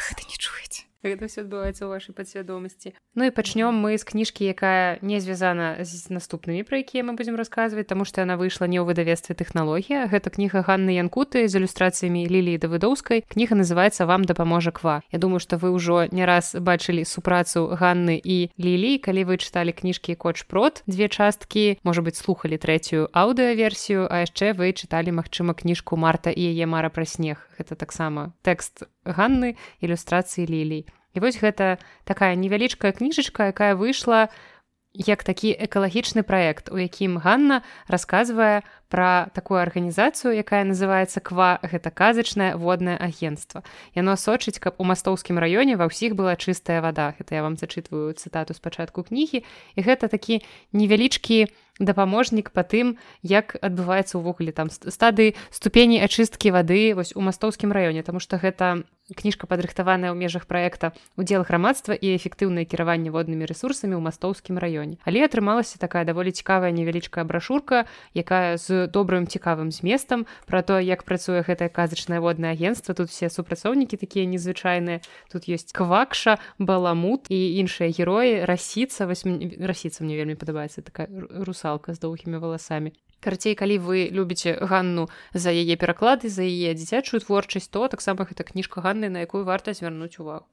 [1.14, 5.80] гэта все адбываецца ў вашай падсвядомасці Ну і пачнём мы з кніжкі якая не звязана
[5.80, 10.10] з наступнымі пра якія мы будзем расказваць таму што яна выйшла не ў выдавестве тэхналогія
[10.12, 13.24] гэта кніга Ганны янкуты з ілюстрацыямі лілі давыдоўскай.
[13.30, 18.20] Кніга называется вам дапаможа ква Я думаю што вы ўжо не раз бачылі супрацу Ганны
[18.20, 24.08] і лілі калі вы чыталі кніжкі коч прот две часткі можа быть слухали трэцюю аўдыаверсію
[24.12, 28.88] а яшчэ вы чыталі магчыма кніжку марта і яе мара пра снег гэта таксама тэкст
[29.06, 30.86] Ганны ілюстрацыі лілій
[31.16, 34.28] І вось гэта такая невялічкая кніжачка, якая выйшла
[34.96, 41.92] як такі экалагічны праект, у якім Ганна расказвае пра такую арганізацыю, якая называецца ква гэта
[41.92, 43.64] казачнае воднае агенцтва.
[43.96, 47.16] Яно сочыць, каб у мастоўскім раёне ва ўсіх была чыстая вада.
[47.20, 49.44] Гэта я вам зачытваю цытату з пачатку кнігі.
[49.76, 51.48] І гэта такі невялічкі
[51.80, 58.04] дапаможнік па тым як адбываецца ўвогуле там стады ступені ачысткі вады вось у мастоўскім раёне
[58.04, 64.00] тому что гэта кніжка падрыхтаваная ў межах проекта удзел грамадства і эфектыўнае кіраванне воднымі ресурсамі
[64.00, 70.26] ў мастоўскім раёне але атрымалася такая даволі цікавая невялічкая брашурка якая з добрым цікавым зместам
[70.46, 72.96] про то як працуе гэтае казачнае воднае агенцтва.
[72.96, 75.02] Тут все супрацоўнікі такія незвычайныя.
[75.32, 81.08] Тут есть квакша баламут і іншыя героі расіца расіца мне вельмі падабаецца такая
[81.66, 82.94] русалка з доўгімі валасамі.
[83.20, 88.46] Карацей калі вы любіце ганну за яе пераклады за яе дзіцячую творчасць то таксама гэта
[88.46, 90.46] кніжка ганны на якую варта звярнуць увагу.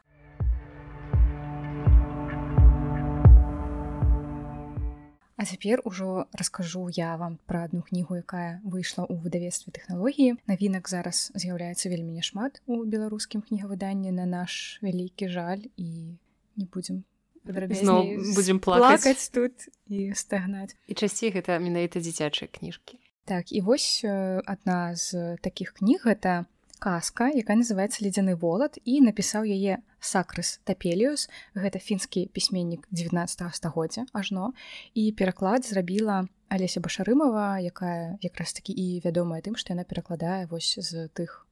[5.36, 10.40] А цяпер ужо раскажу я вам пра адну кнігу якая выйшла ў выдавецтве тэхналогіі.
[10.48, 16.16] Навінак зараз з'яўляецца вельмі няшмат у беларускім кнігавыданні на наш вялікі жаль і
[16.56, 17.04] не будзем
[17.44, 24.94] будзем плакаць тут і стагнаць і часцей гэта менавіта дзіцячыя кніжкі так і вось адна
[24.94, 26.46] з такіх кніг гэта
[26.78, 34.06] казка якая называется ледзяны волат і напісаў яе сакрыс тапеліус гэта фінскі пісьменнік 19 стагоддзя
[34.12, 34.54] ажно
[34.94, 40.78] і пераклад зрабіла алеся башарымова якая якраз такі і вядомая тым што яна перакладае вось
[40.78, 41.46] з тых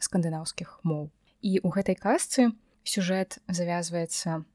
[0.00, 1.08] скандынаўскіх моў
[1.40, 2.52] і у гэтай казцы
[2.84, 4.53] сюжэт завязваецца на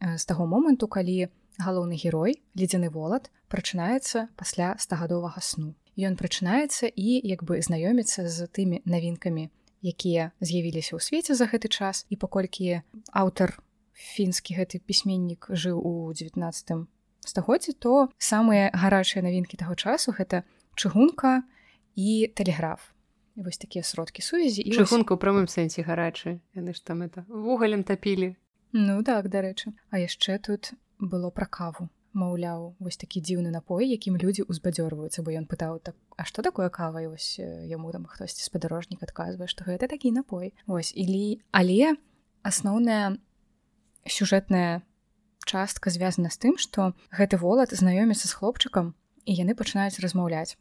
[0.00, 1.28] з таго моманту калі
[1.60, 5.76] галоўны герой ледзяны волат прачынаецца пасля стагадовага сну.
[6.00, 9.50] Ён прачынаецца і як бы знаёміцца з тымі навінкамі
[9.84, 12.06] якія з'явіліся ў свеце за гэты час.
[12.08, 12.80] І паколькі
[13.12, 13.60] аўтар
[13.92, 16.88] фінскі гэты пісьменнік жыў у 19
[17.20, 20.44] стагоддзі то самыя гарачыя навінкі таго часу гэта
[20.76, 21.44] чыгунка
[21.96, 22.92] і тэлеграф.
[23.36, 27.84] Вось такія сродкі сувязі і чыгунка ў прамым сэнсе гарачы яны ж там это вугалем
[27.84, 28.36] тапілі
[28.72, 29.72] Ну так дарэчы.
[29.90, 31.90] А яшчэ тут было пра каву.
[32.12, 36.68] Маўляў вось такі дзіўны напой якім людзі ўзбадзёрваюцца бо ён пытаў так А што такое
[36.68, 37.00] кава?
[37.02, 40.54] І вось яму там хтосьці спадарожнік адказвае што гэта такі напой.
[40.66, 41.94] Ось ілі але
[42.42, 43.18] асноўная
[44.06, 44.82] сюжэтная
[45.46, 48.94] частка звязана з тым што гэты волат знаёміцца з хлопчыкам
[49.24, 50.58] і яны пачынаюць размаўляць.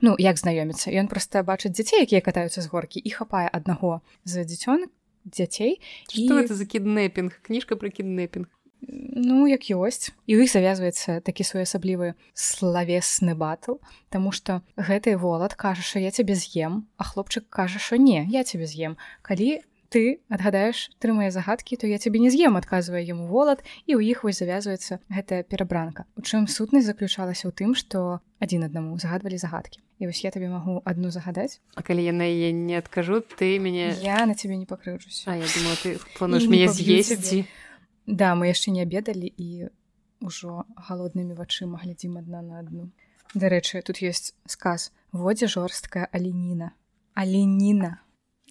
[0.00, 0.92] Ну як знаёміцца?
[0.92, 4.90] Ён проста бачыць дзяцей якія катаюцца з горкі і хапае аднаго з дзіцёнак
[5.26, 5.80] дзяцей
[6.14, 6.30] і...
[6.30, 8.46] это за кіднепінг кніжка про кіднепінг
[8.88, 10.12] ну як ёсць.
[10.26, 16.10] І у іх завязваецца такі своеасаблівы славесны батл Таму что гэты волат кажа що я
[16.10, 16.86] цябе з'ем?
[16.96, 21.86] А хлопчык кажа що не я цябе з'ем калі ты адгадаеш тры мае загадкі то
[21.86, 26.22] я цябе не з'ем адказвае яму волат і ў іх вось завязваецца гэтая перабранка у
[26.22, 29.80] чым сутнасць заключалася ў тым што адзін аднаму загадвалі загадкі.
[29.98, 31.60] І вось я табе магу адну загадаць.
[31.74, 35.36] А калі я на яе не адкажу ты мяне я на цябе не пакрыўжусь А
[35.36, 37.46] я думала, ты плануеш мяне з'есці.
[38.06, 39.72] Да мы яшчэ не обедалі і
[40.20, 42.92] ўжо галоднымі вачыма глядзім адна на адну.
[43.34, 46.76] Дарэчы тут есть сказ водзе жорсткая аленіна
[47.16, 48.04] аленіна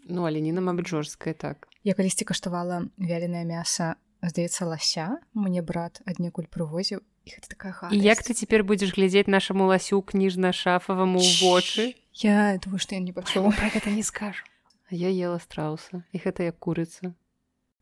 [0.05, 1.67] Ну аленіна мабыць жорсткая так.
[1.83, 3.95] Я калісьці каштавала вяленае мяса
[4.29, 7.01] здаецца лася мне брат аднекуль прывозіў
[7.49, 11.83] такая і як ты цяпер будзеш глядзець нашаму ласю кніжна шафаваму ў вочы
[12.21, 14.45] я думаю што я не пачуў пра гэта не скажу.
[14.89, 17.13] Я ела страуса і гэта як курыца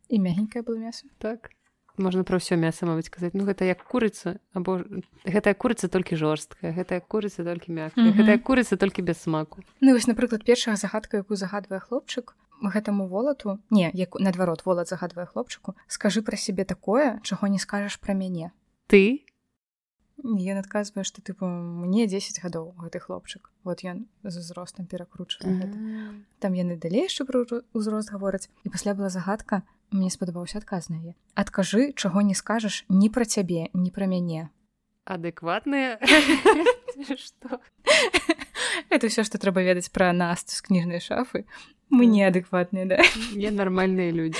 [0.08, 1.52] і мягенькае было мяса так
[1.98, 4.82] можна пра ўсё мяса мабыць казаць ну гэта як курыца або
[5.26, 10.08] гэтая курыца толькі жорсткая гэтая курыца толькі мяккая гэтая курыца толькі без смаку ну вось
[10.10, 16.22] напрыклад першая загадка якую загадвае хлопчык гэтаму волату не як наадварот волат загадвае хлопчыку скажы
[16.22, 18.52] пра сябе такое чаго не скажаш пра мяне
[18.88, 19.26] ты
[20.24, 23.50] Ён адказвае, што тыпу мне 10 гадоў гэты хлопчык.
[23.66, 25.68] Вот ён з узростам перакручвае.
[26.39, 28.48] Там яны далей яшчэ пра ўзрост гавораць.
[28.64, 31.14] І пасля была загадка, мне спадабаўся адказ на яе.
[31.36, 34.50] Адкажы, чаго не скажаш ні пра цябе, ні пра мяне.
[35.04, 36.00] Адэкватныя
[38.94, 41.44] Это ўсё, што трэба ведаць пра нас з кніжнай шафы.
[41.90, 42.98] Мы неадэкватныя да?
[43.36, 44.40] Не нармальныя людзі.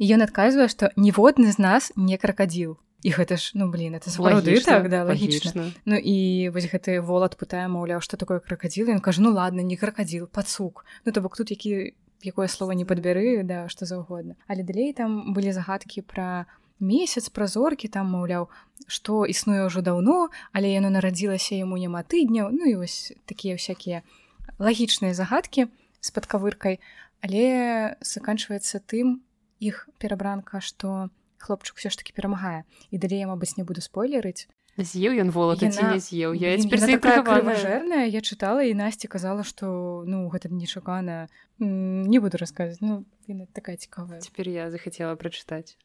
[0.00, 4.60] Ён адказвае, што ніводны з нас не кракадзіл і гэта ж ну блин это сапраўды
[4.60, 9.24] так да лагічна Ну і вось гэты волат пытае маўляў што такое кракадзіл ён кажу
[9.24, 13.68] ну ладно не кракадзіл пацук ну то бок тут які якое слово не падбяры да
[13.68, 14.36] што заўгодна.
[14.46, 16.46] Але далей там былі загадкі пра
[16.80, 18.48] месяц пра зоркі там маўляў
[18.86, 22.50] што існуе ўжо даўно але яно нарадзілася яму няма тыдняў.
[22.52, 24.02] Ну і вось такія всякие
[24.58, 25.68] лагічныя загадкі
[26.00, 26.80] з падкавыркай.
[27.20, 29.20] Але заканчваецца тым
[29.60, 32.64] іх перабранка што хлопчык все ж таки перамагае.
[32.90, 36.54] І далей я мабыць не буду спойлерыць з'еў ён волата ці не з'еў я
[37.56, 43.04] жэрная я чытала і насці казала что ну гэта нечакана не буду расказваць ну
[43.52, 45.76] такая цікавая цяпер я захацела прачытаць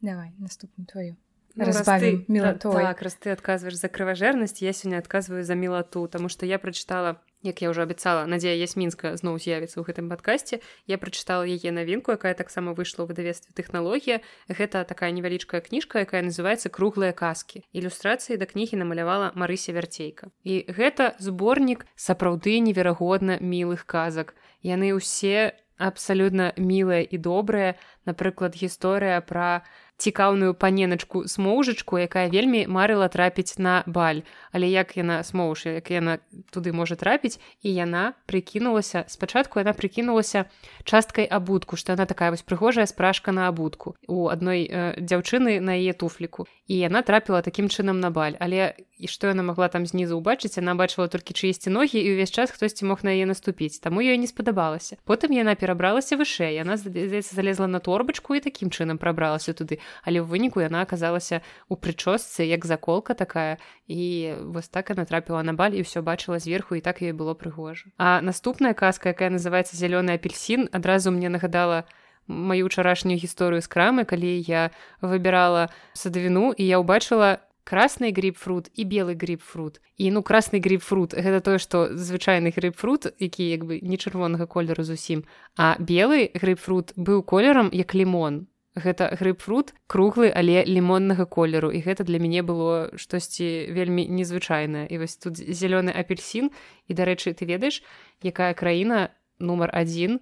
[0.00, 1.16] давай наступную твою.
[1.56, 2.24] Ну, раз ты,
[2.62, 7.20] так, раз ты адказваеш за крыважэрнасць я сёння адказваю за мілату тому что я прачытала
[7.42, 12.12] як я уже абяцала надзея ясмінска зноў з'явіцца ў гэтым падкасці я прачытала яе навінку
[12.12, 18.36] якая таксама выйшла ў выдавестве тэхналогія гэта такая невялічкая кніжка якая называется круглыя казкі ілюстрацыі
[18.36, 26.52] да кнігі намалявала марыся вярцейка і гэта зборнік сапраўды неверагодна мілых казак яны ўсе абсалютна
[26.60, 27.74] мілыя і добрыя.
[28.04, 29.64] Напрыклад гісторыя пра
[30.00, 34.24] цікаўную паненачку смоўжачку якая вельмі марыла трапіць на баль.
[34.52, 37.36] Але як яна смоўш як яна туды можа трапіць?
[37.60, 40.48] І яна прыкінулася спачатку яна прыкінулася
[40.88, 45.76] часткай абутку што яна такая вось прыгожая спражка на абутку у адной э, дзяўчыны на
[45.76, 48.38] яе туфліку і яна трапіла такім чынам на баль.
[48.38, 52.30] Але і што яна могла там знізу ўбачыць яна бачыла толькі чыйсьці ногі і ўвесь
[52.30, 53.82] час хтосьці мог на яе наступіць.
[53.82, 54.94] Таму ёй не спадабалася.
[55.02, 59.82] Потым яна перабралася вышэй яна здаецца залезла на торбачку і такім чынам прабралася туды.
[60.06, 63.58] Але ў выніку яна аказалася у прычосцы як заколка такая
[63.90, 67.34] і вось так она трапіла на баль і ўсё бачыла зверху і так ёй было
[67.34, 67.90] прыгожа.
[67.98, 71.90] А наступная казка якая называется зялёны апельсин адразу мне нагадала
[72.26, 78.82] маю учарашнюю гісторыю з крамы калі я выбірала садавіну і я ўбачыла красный грейпфрут і
[78.84, 79.80] белы грейпфрут.
[79.96, 84.82] І ну красный грейпфрут гэта тое што звычайны грейпфрут які як бы не чырвонага колеру
[84.82, 85.24] зусім
[85.56, 88.46] а белы грейпфрут быў колерам як лімон.
[88.74, 94.86] Гэта грейпфрут круглы але лімоннага колеру і гэта для мяне было штосьці вельмі незвычайнае.
[94.90, 96.50] І вось тут зялёны апельсин
[96.86, 97.82] і дарэчы ты ведаеш
[98.22, 100.20] якая краіна нумар один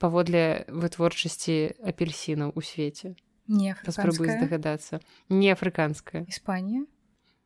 [0.00, 3.14] паводле вытворчасці апельсінаў у свеце.
[3.50, 6.86] Не спрабую здагадацца не афрыканская Іспанія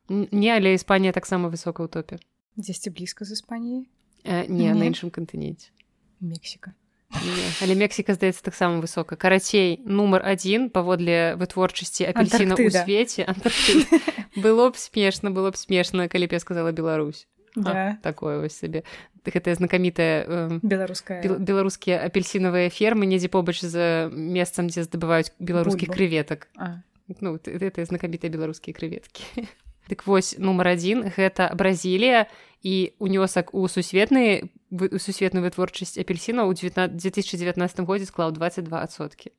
[0.08, 2.20] не але Іспанія таксама высока ў топе.
[2.60, 3.88] Дзесьці блізка з Іспаніяй
[4.24, 5.72] э, не, не на іншым кантыненце
[6.20, 6.76] Мексіка
[7.62, 13.24] але Мексіка здаецца таксама высока карацей нумар один паводле вытворчасці апельсіна ў свеце
[14.44, 17.24] было б смешна было б смешна калі б я сказала Беларусь
[17.54, 17.98] да.
[18.02, 18.84] такое вось сабе
[19.24, 26.48] гэтая знакамітая э, беларуская беларускія апельсінавыя фермы недзе побач з месцам дзе здабываюць беларускіх креветак
[27.20, 29.48] ну гэтыя знакамітыя беларускія креветкі
[29.88, 32.26] Дык вось нумар один гэта бразілія
[32.64, 34.50] і унёсак у сусветны
[34.98, 39.30] сусветную вытворчасць апельсіна ў 2019 годзе склаў 22соткі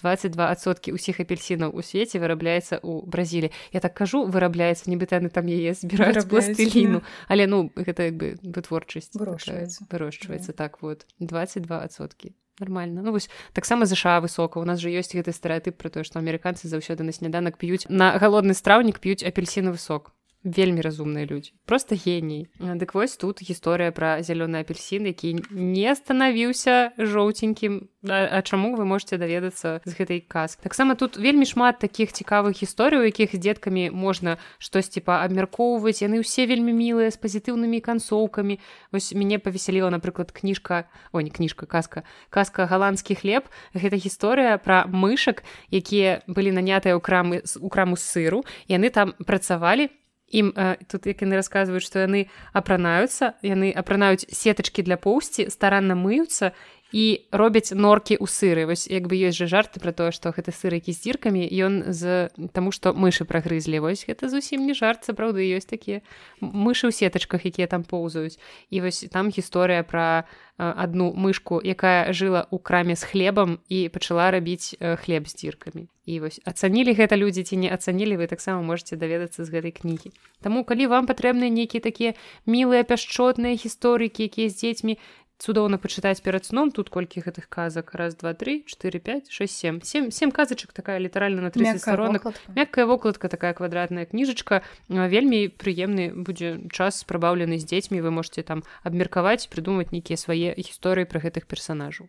[0.00, 5.48] 22соткі ўсіх апельсінаў у свеце вырабляецца ў бразілі я так кажу вырабляецца нібыта яны там
[5.52, 13.02] яе збіраюць пластыліну але ну гэта як бы вытворчасць вырошчваецца так вот 22соткі нормально.
[13.02, 16.68] Ну вось таксама ЗША высока у нас же ёсць гэты стэеатып про тое што амерыканцы
[16.68, 17.88] заўсёды на сняданак п'юць.
[17.88, 20.12] На галодны страўнік п'юць апельсіны высок
[20.44, 22.48] вельмі разумныя людзі просто геній.
[22.58, 27.88] Дык вось тут гісторыя пра зялёны апельсін які не станавіўся жоўценькім.
[28.02, 32.58] А, а чаму вы можете даведацца з гэтай каз таксама тут вельмі шмат таких цікавых
[32.58, 37.78] гісторый у якіх з дзеткамі можна штосьці па абмяркоўваць яны ўсе вельмі мілыя з пазітыўнымі
[37.78, 38.58] канцоўкамі.
[38.90, 44.90] Вось мяне павесяліла напрыклад кніжка о не кніжка казка казка галандскі хлеб гэта гісторыя пра
[44.90, 49.94] мышак якія былі нанятыя ў крамы у краму сыру яны там працавалі
[50.32, 52.26] ім э, тут як яны расказваюць што яны
[52.56, 56.52] апранаюцца яны апранаюць сетачкі для поўсці старанна мыюцца
[56.92, 58.68] і робяць норкі ў сыры.
[58.68, 62.28] Вось як бы ёсць жа жарты пра тое што гэты сырыкі з дзіркамі ён з
[62.52, 63.80] таму што мышы прагрызлі.
[63.80, 66.04] Вось гэта зусім не жарт сапраўды ёсць такія
[66.40, 68.36] мышы ў сетачках якія там поўзаюць.
[68.68, 70.28] І вось там гісторыя пра
[70.58, 75.88] адну мышку якая жыла ў краме з хлебам і пачала рабіць хлеб з дзіркамі.
[76.04, 80.12] І вось ацанілі гэта людзі ці не ацанілі вы таксама можете даведацца з гэтай кнігі.
[80.42, 82.12] Таму калі вам патрэбныя нейкія такія
[82.46, 84.98] мілыя пяшчотныя гісторыкі якія з дзецьмі
[85.42, 89.82] цудоўна пачытаць перад сном тут колькі гэтых казак раз два три четыре пять шесть семь.
[89.82, 92.22] Семь семь казачак такая літаральна на 30 сторонок.
[92.54, 98.62] мяккая вокладка такая квадратная кніжачка вельмі прыемны будзе час прабаўлены з дзецьмі вы можете там
[98.86, 102.06] абмеркаваць прыдумаць нейкія свае гісторыі пра гэтых персонажаў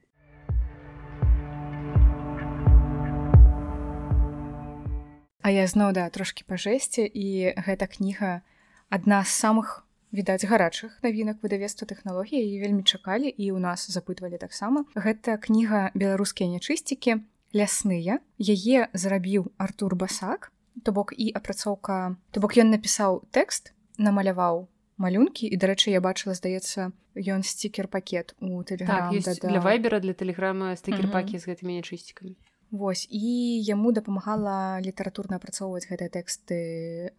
[5.43, 8.45] А я зноў да трошки па жэсце і гэта кніга
[8.87, 9.82] адна з самых
[10.13, 14.85] відаць гарачых навінак выдавецтва тэхналогіі і вельмі чакалі і ў нас запытвалі таксама.
[14.93, 17.25] Гэта кніга беларускія нячысцікі.
[17.53, 20.53] Лясныя яе зрабіў Артур басак.
[20.85, 26.33] То бок і апрацоўка то бок ён напісаў тэкст намаляваў малюнкі і дарэчы я бачыла
[26.33, 32.33] здаецца ён стикер пакет у так, для вайбера для тэлеграма стикер пакі з гэтымі нячысцікамі
[32.73, 33.21] Вось і
[33.61, 36.57] яму дапамагала літаратурна апрацоўваць гэтыя тэксты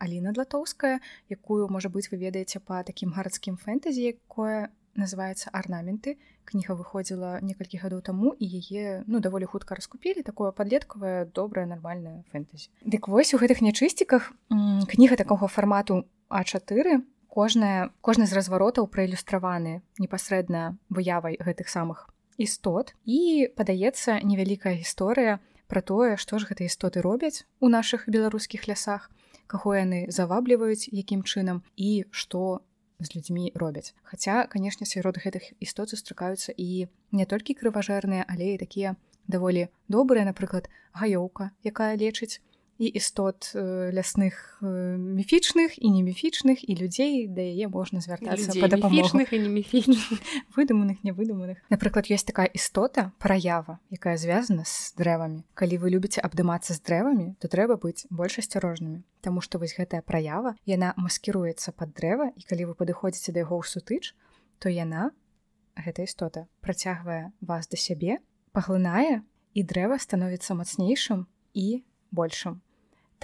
[0.03, 0.99] Аліна длатоўская,
[1.31, 7.79] якую можа быць вы ведаеце па такім гарадскім фэнтэзі, якое называется арнаменты кніга выходзіла некалькі
[7.79, 12.75] гадоў таму і яе ну даволі хутка раскупілі такое падлеткавае добрае нармальная фэнтэзі.
[12.83, 14.35] Дык вось у гэтых нячысціках
[14.91, 16.03] кніга такога фармату
[16.35, 16.99] а4
[17.31, 25.81] кожная кожны з разваротаў праілюстраваны непасрэдна выявай гэтых самых істот і падаецца невялікая гісторыя пра
[25.81, 29.11] тое што ж гэта істоты робяць у нашых беларускіх лясах
[29.47, 32.63] каго яны завабліваюць якім чынам і што
[33.01, 33.95] з людзьмі робяць.
[34.03, 40.25] Хаця канешне сярод гэтых істот сустракаюцца і не толькі крыважэрныя але і такія даволі добрыя
[40.25, 42.41] напрыклад гаёўка якая лечыць
[42.79, 48.51] і істот э, лясных э, міфічных і не міфічных і людзей да яе можна звяртацца
[48.69, 50.03] дапамочных і не міфічных
[50.57, 56.75] выдуманых невыдуманых напрыклад ёсць такая істота праява якая звязана з дрэвамі калі вы любіце абдымацца
[56.75, 61.95] з дрэвамі то трэба быць больш асцярожнымі Таму што вось гэтая праява яна маскіруецца пад
[61.95, 64.19] дрэва і калі вы падыходзіце да яго ў сутыч
[64.59, 65.15] то яна
[65.79, 68.19] гэта істота працягвае вас да сябе
[68.51, 69.23] паглынае
[69.55, 72.64] і дрэва становіцца мацнейшым і большым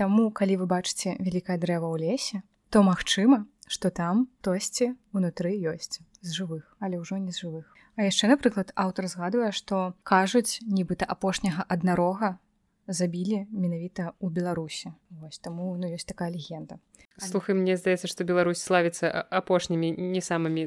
[0.00, 2.40] Таму калі вы бачыце вялікае дрэва ў лесе,
[2.72, 7.68] то магчыма, што там тосьці унутры ёсць з жывых, але ўжо не з жывых.
[8.00, 12.40] А яшчэ, напрыклад, аўтар згадвае, што кажуць, нібыта апошняга аднарога
[12.88, 14.96] забілі менавіта ў Беларусі.
[15.20, 16.80] Вось таму ну, ёсць такая легенда.
[17.20, 20.64] Слухай, мне здаецца, што Беларусь славіцца апошнімі не самымі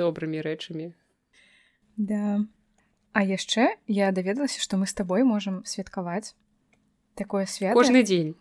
[0.00, 0.96] добрымі рэчамі.
[2.00, 2.40] Да.
[3.12, 6.32] А яшчэ я даведалася, што мы з табой можам святкаваць
[7.14, 8.34] такое свят кожны дзень.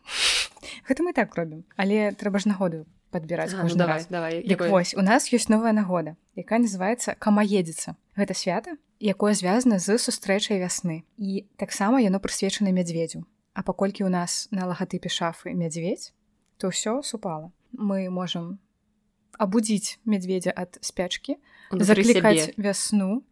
[0.87, 4.43] Гэта мы так робім але трэба ж нагоду подбіраць ну, давай, давай.
[4.43, 9.97] Дик, вось у нас ёсць новая нагода якая называется камаедзіца гэта свята якое звязана з
[9.97, 11.03] сустрэчай вясны.
[11.17, 13.25] І таксама яно прысвечана мядзведзю.
[13.53, 16.13] А паколькі у нас на лагатыпе шафы мядзведь
[16.57, 17.51] то ўсё супала.
[17.73, 18.61] Мы можам
[19.41, 21.41] абудзіць мядзведзя ад спячкі
[21.73, 23.25] заклікаць вясну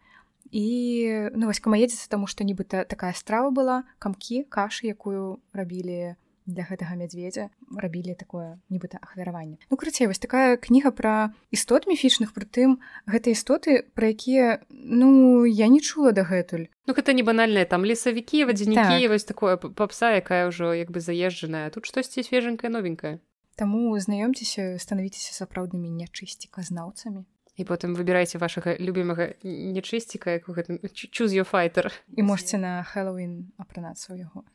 [0.52, 6.16] і ну вось камаедзіцца таму што нібыта такая страва была камкі кашы якую рабілі
[6.50, 9.62] для гэтага мядзведзя рабілі такое нібыта ахвяраванне.
[9.70, 15.70] Ну крыцей вось такая кніга пра істот міфічных прытым гэта істоты пра якія ну я
[15.70, 16.68] не чула дагэтуль.
[16.90, 19.10] Ну гэта не банальная там лесавікі вадзянікі так.
[19.14, 21.70] вось такое папса якая ўжо як бы заезджаная.
[21.70, 23.22] Тут штосьці свеженькая новенькая
[23.60, 27.28] Таму знаёмцеся станавіцеся сапраўднымі нячысціказнаўцамі
[27.60, 33.52] і потым выбірайце вашага любімага нечысціка як гэтым чуз ё файтер і можете на хэллоуін
[33.60, 34.48] апранацца ў яго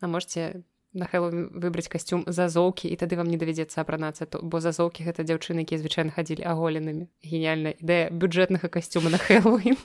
[0.00, 0.64] а можете
[0.96, 5.28] на хэллоуін выбраць касцюм зазоўкі і тады вам не давядзецца апранацца то бо зазоўкі гэта
[5.28, 9.76] дзяўчыны якія звычайна хадзілі аголенымі геніяльная ідэя бюджэтнага касцюма на хэллоуін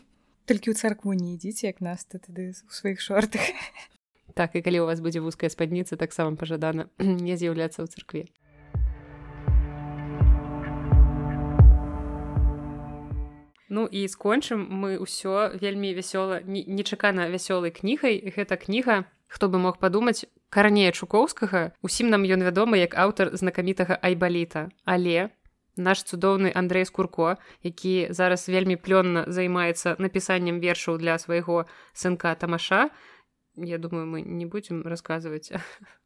[0.48, 3.44] толькі ў царкву не ідзіце як нас ты тады у сваіх шортах.
[4.34, 8.28] Так і калі у вас будзе вузкая спадніца таксама пажадана не з'яўляцца ў царкве
[13.74, 18.22] Ну і скончым мы ўсё вельмі вясёла нечакана вясёлай кнігай.
[18.22, 21.74] Гэта кніга хто бы мог падумаць карнея чукоўскага.
[21.82, 24.70] Усім нам ён вядомы як аўтар знакамітага айбаліта.
[24.86, 25.34] Але
[25.74, 31.66] наш цудоўны Андрей скурко які зараз вельмі плённа займаецца напісаннем вершаў для свайго
[31.98, 32.94] сынка тамаша
[33.56, 35.52] я думаю мы не будем рассказывать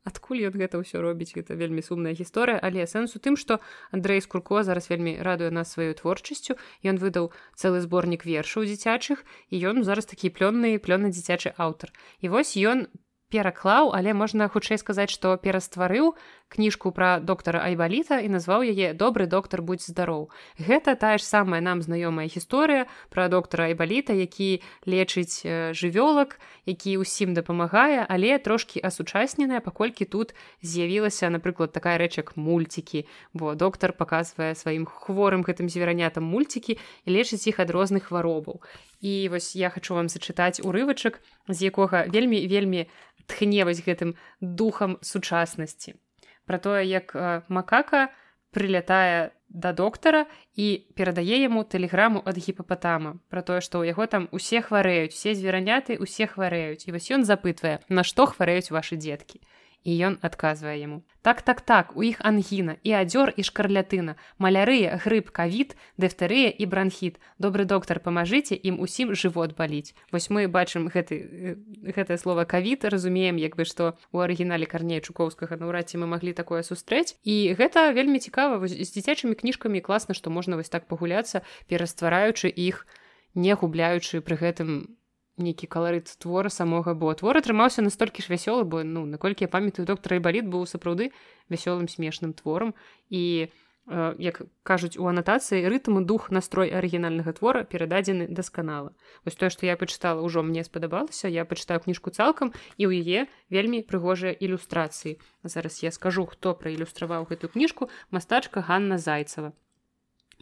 [0.04, 3.60] адкуль ён гэта ўсё робіць это вельмі сумная гісторыя але сэнс у тым что
[3.92, 9.56] Андрей скурко зараз вельмі радуе нас сваёй творчасцю ён выдаў цэлы зборнік вершаў дзіцячых і
[9.64, 12.92] ён зараз такі плённы плённы дзіцячы аўтар і вось ён
[13.30, 16.16] пераклаў але можна хутчэй сказаць што перастварыў
[16.50, 21.62] кніжку пра доктара айбаліта і назваў яе добры доктар будь здароў гэта тая ж самая
[21.62, 25.46] нам знаёмая гісторыя пра доктара айбаліта які лечыць
[25.78, 30.34] жывёлак які ўсім дапамагае але трошкі асучасненая паколькі тут
[30.64, 37.10] з'явілася напрыклад такая рэч як мульцікі бо доктар паказвае сваім хворым гэтым зверанятам мульцікі і
[37.12, 38.62] лечыць іх ад розных хваробаў.
[39.02, 42.88] І вось я хочу вам зачытаць урывачак з якога вельмі вельмі
[43.28, 46.00] тхне вось гэтым духам сучаснасці
[46.48, 48.08] про тое як э, макака
[48.56, 50.26] прылятае да доктара
[50.56, 55.36] і перадае яму тэлеграму ад гіпапатама про тое што ў яго там усе хварэюць усе
[55.36, 56.88] звераняты усе хварэюць.
[56.88, 59.44] І вось ён запытвае на што хварэюць ваши дзеткі
[59.88, 64.16] і ён адказвае яму так так так у іх ангіна і адзёр і шкарлятына.
[64.40, 70.48] Малярыя грыб кавід дэфтарыя і бранхіт добры доктар памажыце ім усім жывот баліць вось мы
[70.48, 76.00] бачым гэты гэтае слово кавід разумеем як бы што у арыгінале карней чукоўскага наўрад ці
[76.00, 77.20] мы маглі такое сустрэць.
[77.28, 82.88] І гэта вельмі цікава з дзіцячымі кніжкамі класна што можна вось так пагуляцца пераствараючы іх
[83.36, 84.96] не губляючы пры гэтым
[85.38, 89.86] нейкі каларыт твора самога бо твор атрымаўся настолькі ж вясёлы бо ну наколькі я памятаю
[89.86, 91.14] доктор айбаліт быў сапраўды
[91.50, 92.74] вясёлым смешным творам.
[93.10, 93.50] І
[93.88, 98.92] як кажуць у анатацыі рытму дух настрой арыгінальнага твора перададзены дасканала.
[99.24, 101.32] Вось тое што я пачытала ўжо мне спадабалася.
[101.32, 105.22] Я пачытаю кніжку цалкам і ў яе вельмі прыгожыя ілюстрацыі.
[105.44, 107.88] Зараз я скажу хто праілюстраваў гэтую кніжку.
[108.12, 109.56] Мастачка Ганна зайцева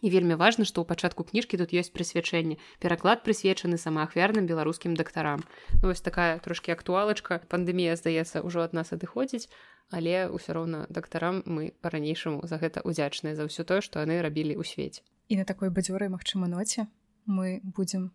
[0.04, 2.60] І вельмі важна, што ў пачатку кніжкі тут ёсць прысвячэнне.
[2.82, 5.44] Пераклад прысвечаны самаахвярным беларускім дактарам.
[5.80, 7.40] Ну, вось такая трошкі актуалачка.
[7.48, 9.48] Пандэмія, здаецца, ўжо ад нас адыходзіць,
[9.88, 14.60] але ўсё роўна дактарам мы па-ранейшаму за гэта удзячныя за ўсё тое, што яны рабілі
[14.60, 15.00] ў свеце.
[15.32, 16.86] І на такой бадзёрай магчыма ноце
[17.24, 18.12] мы будзем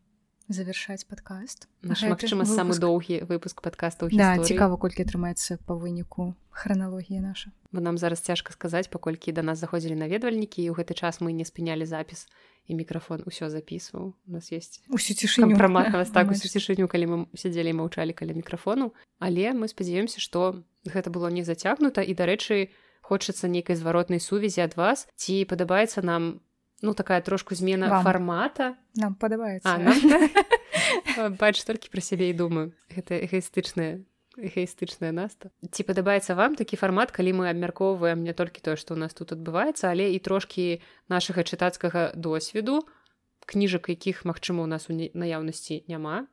[0.53, 3.61] завершаць падкаст наш магчыма самы доўгі выпуск.
[3.61, 7.52] падкастаў да, цікава колькі атрымаецца па выніку храналогія наша.
[7.72, 11.32] Бо нам зараз цяжка сказаць паколькі да нас заходзілі наведвальнікі і ў гэты час мы
[11.32, 12.28] не спынялі запіс
[12.68, 17.18] і мікрафон усё запісваў у нас есть усю цішыню прамахваць так усю цішыню калі мы
[17.34, 22.69] сядзелі маўчалі каля мікрафону але мы спадзяёмся што гэта было не зацягнута і дарэчы
[23.02, 25.07] хочацца нейкай зваротнай сувязі ад вас.
[25.19, 26.40] Ці падабаецца нам
[26.82, 28.03] ну такая трошку змена Вам.
[28.03, 29.78] фармата нам падабаецца
[31.40, 32.74] бач толькі пра сябе і думаю.
[32.90, 34.02] Гэта эгоістычная
[34.40, 35.52] эгоістычная наста.
[35.60, 39.36] Ці падабаецца вам такі фармат калі мы абмяркоўваем не толькі тое што ў нас тут
[39.36, 40.80] адбываецца але і трошкі
[41.12, 42.88] нашага чытацкага досведу
[43.45, 46.32] кніжак якіх магчыма у нас у наяўнасці няма.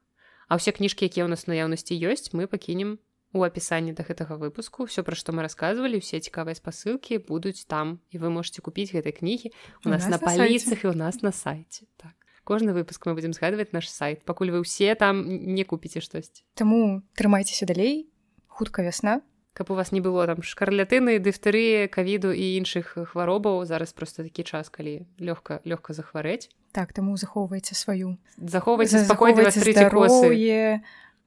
[0.48, 4.88] А ўсе кніжкі якія ў нас наяўнасці ёсць мы пакінем у апісанні да гэтага выпуску
[4.88, 8.00] все пра што мы рассказывалі усе цікавыя спасылкі будуць там.
[8.10, 9.52] І вы можете купіць гэтай кнігі
[9.84, 12.16] у нас, нас на паліцах і у нас на сайце так.
[12.44, 14.24] Кожны выпуск мы будзем згадваць наш сайт.
[14.24, 18.08] Пакуль вы ўсе там не купіце штосьці Таму трымайцеся далей.
[18.48, 19.20] Хутка вясна
[19.58, 24.46] каб у вас не было там шкарлятыны дыфтэрыі кавіду і іншых хваробаў зараз просто такі
[24.46, 26.46] час калі лёгка лёгка захварэць.
[26.70, 28.14] Так таму захоўвайце сваю.
[28.38, 29.50] Захоўвайце спакойна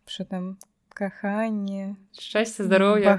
[0.07, 0.57] что там
[0.93, 3.18] каханне шчасце здароўя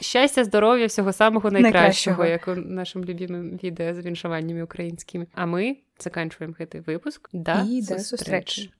[0.00, 5.82] шчасця здароўя ўсяго самага найкращага як у нашым любімым відэа з віншаваннямі украінскімі а мы
[5.98, 8.70] заканчваем гэты выпуск да да сустрэчы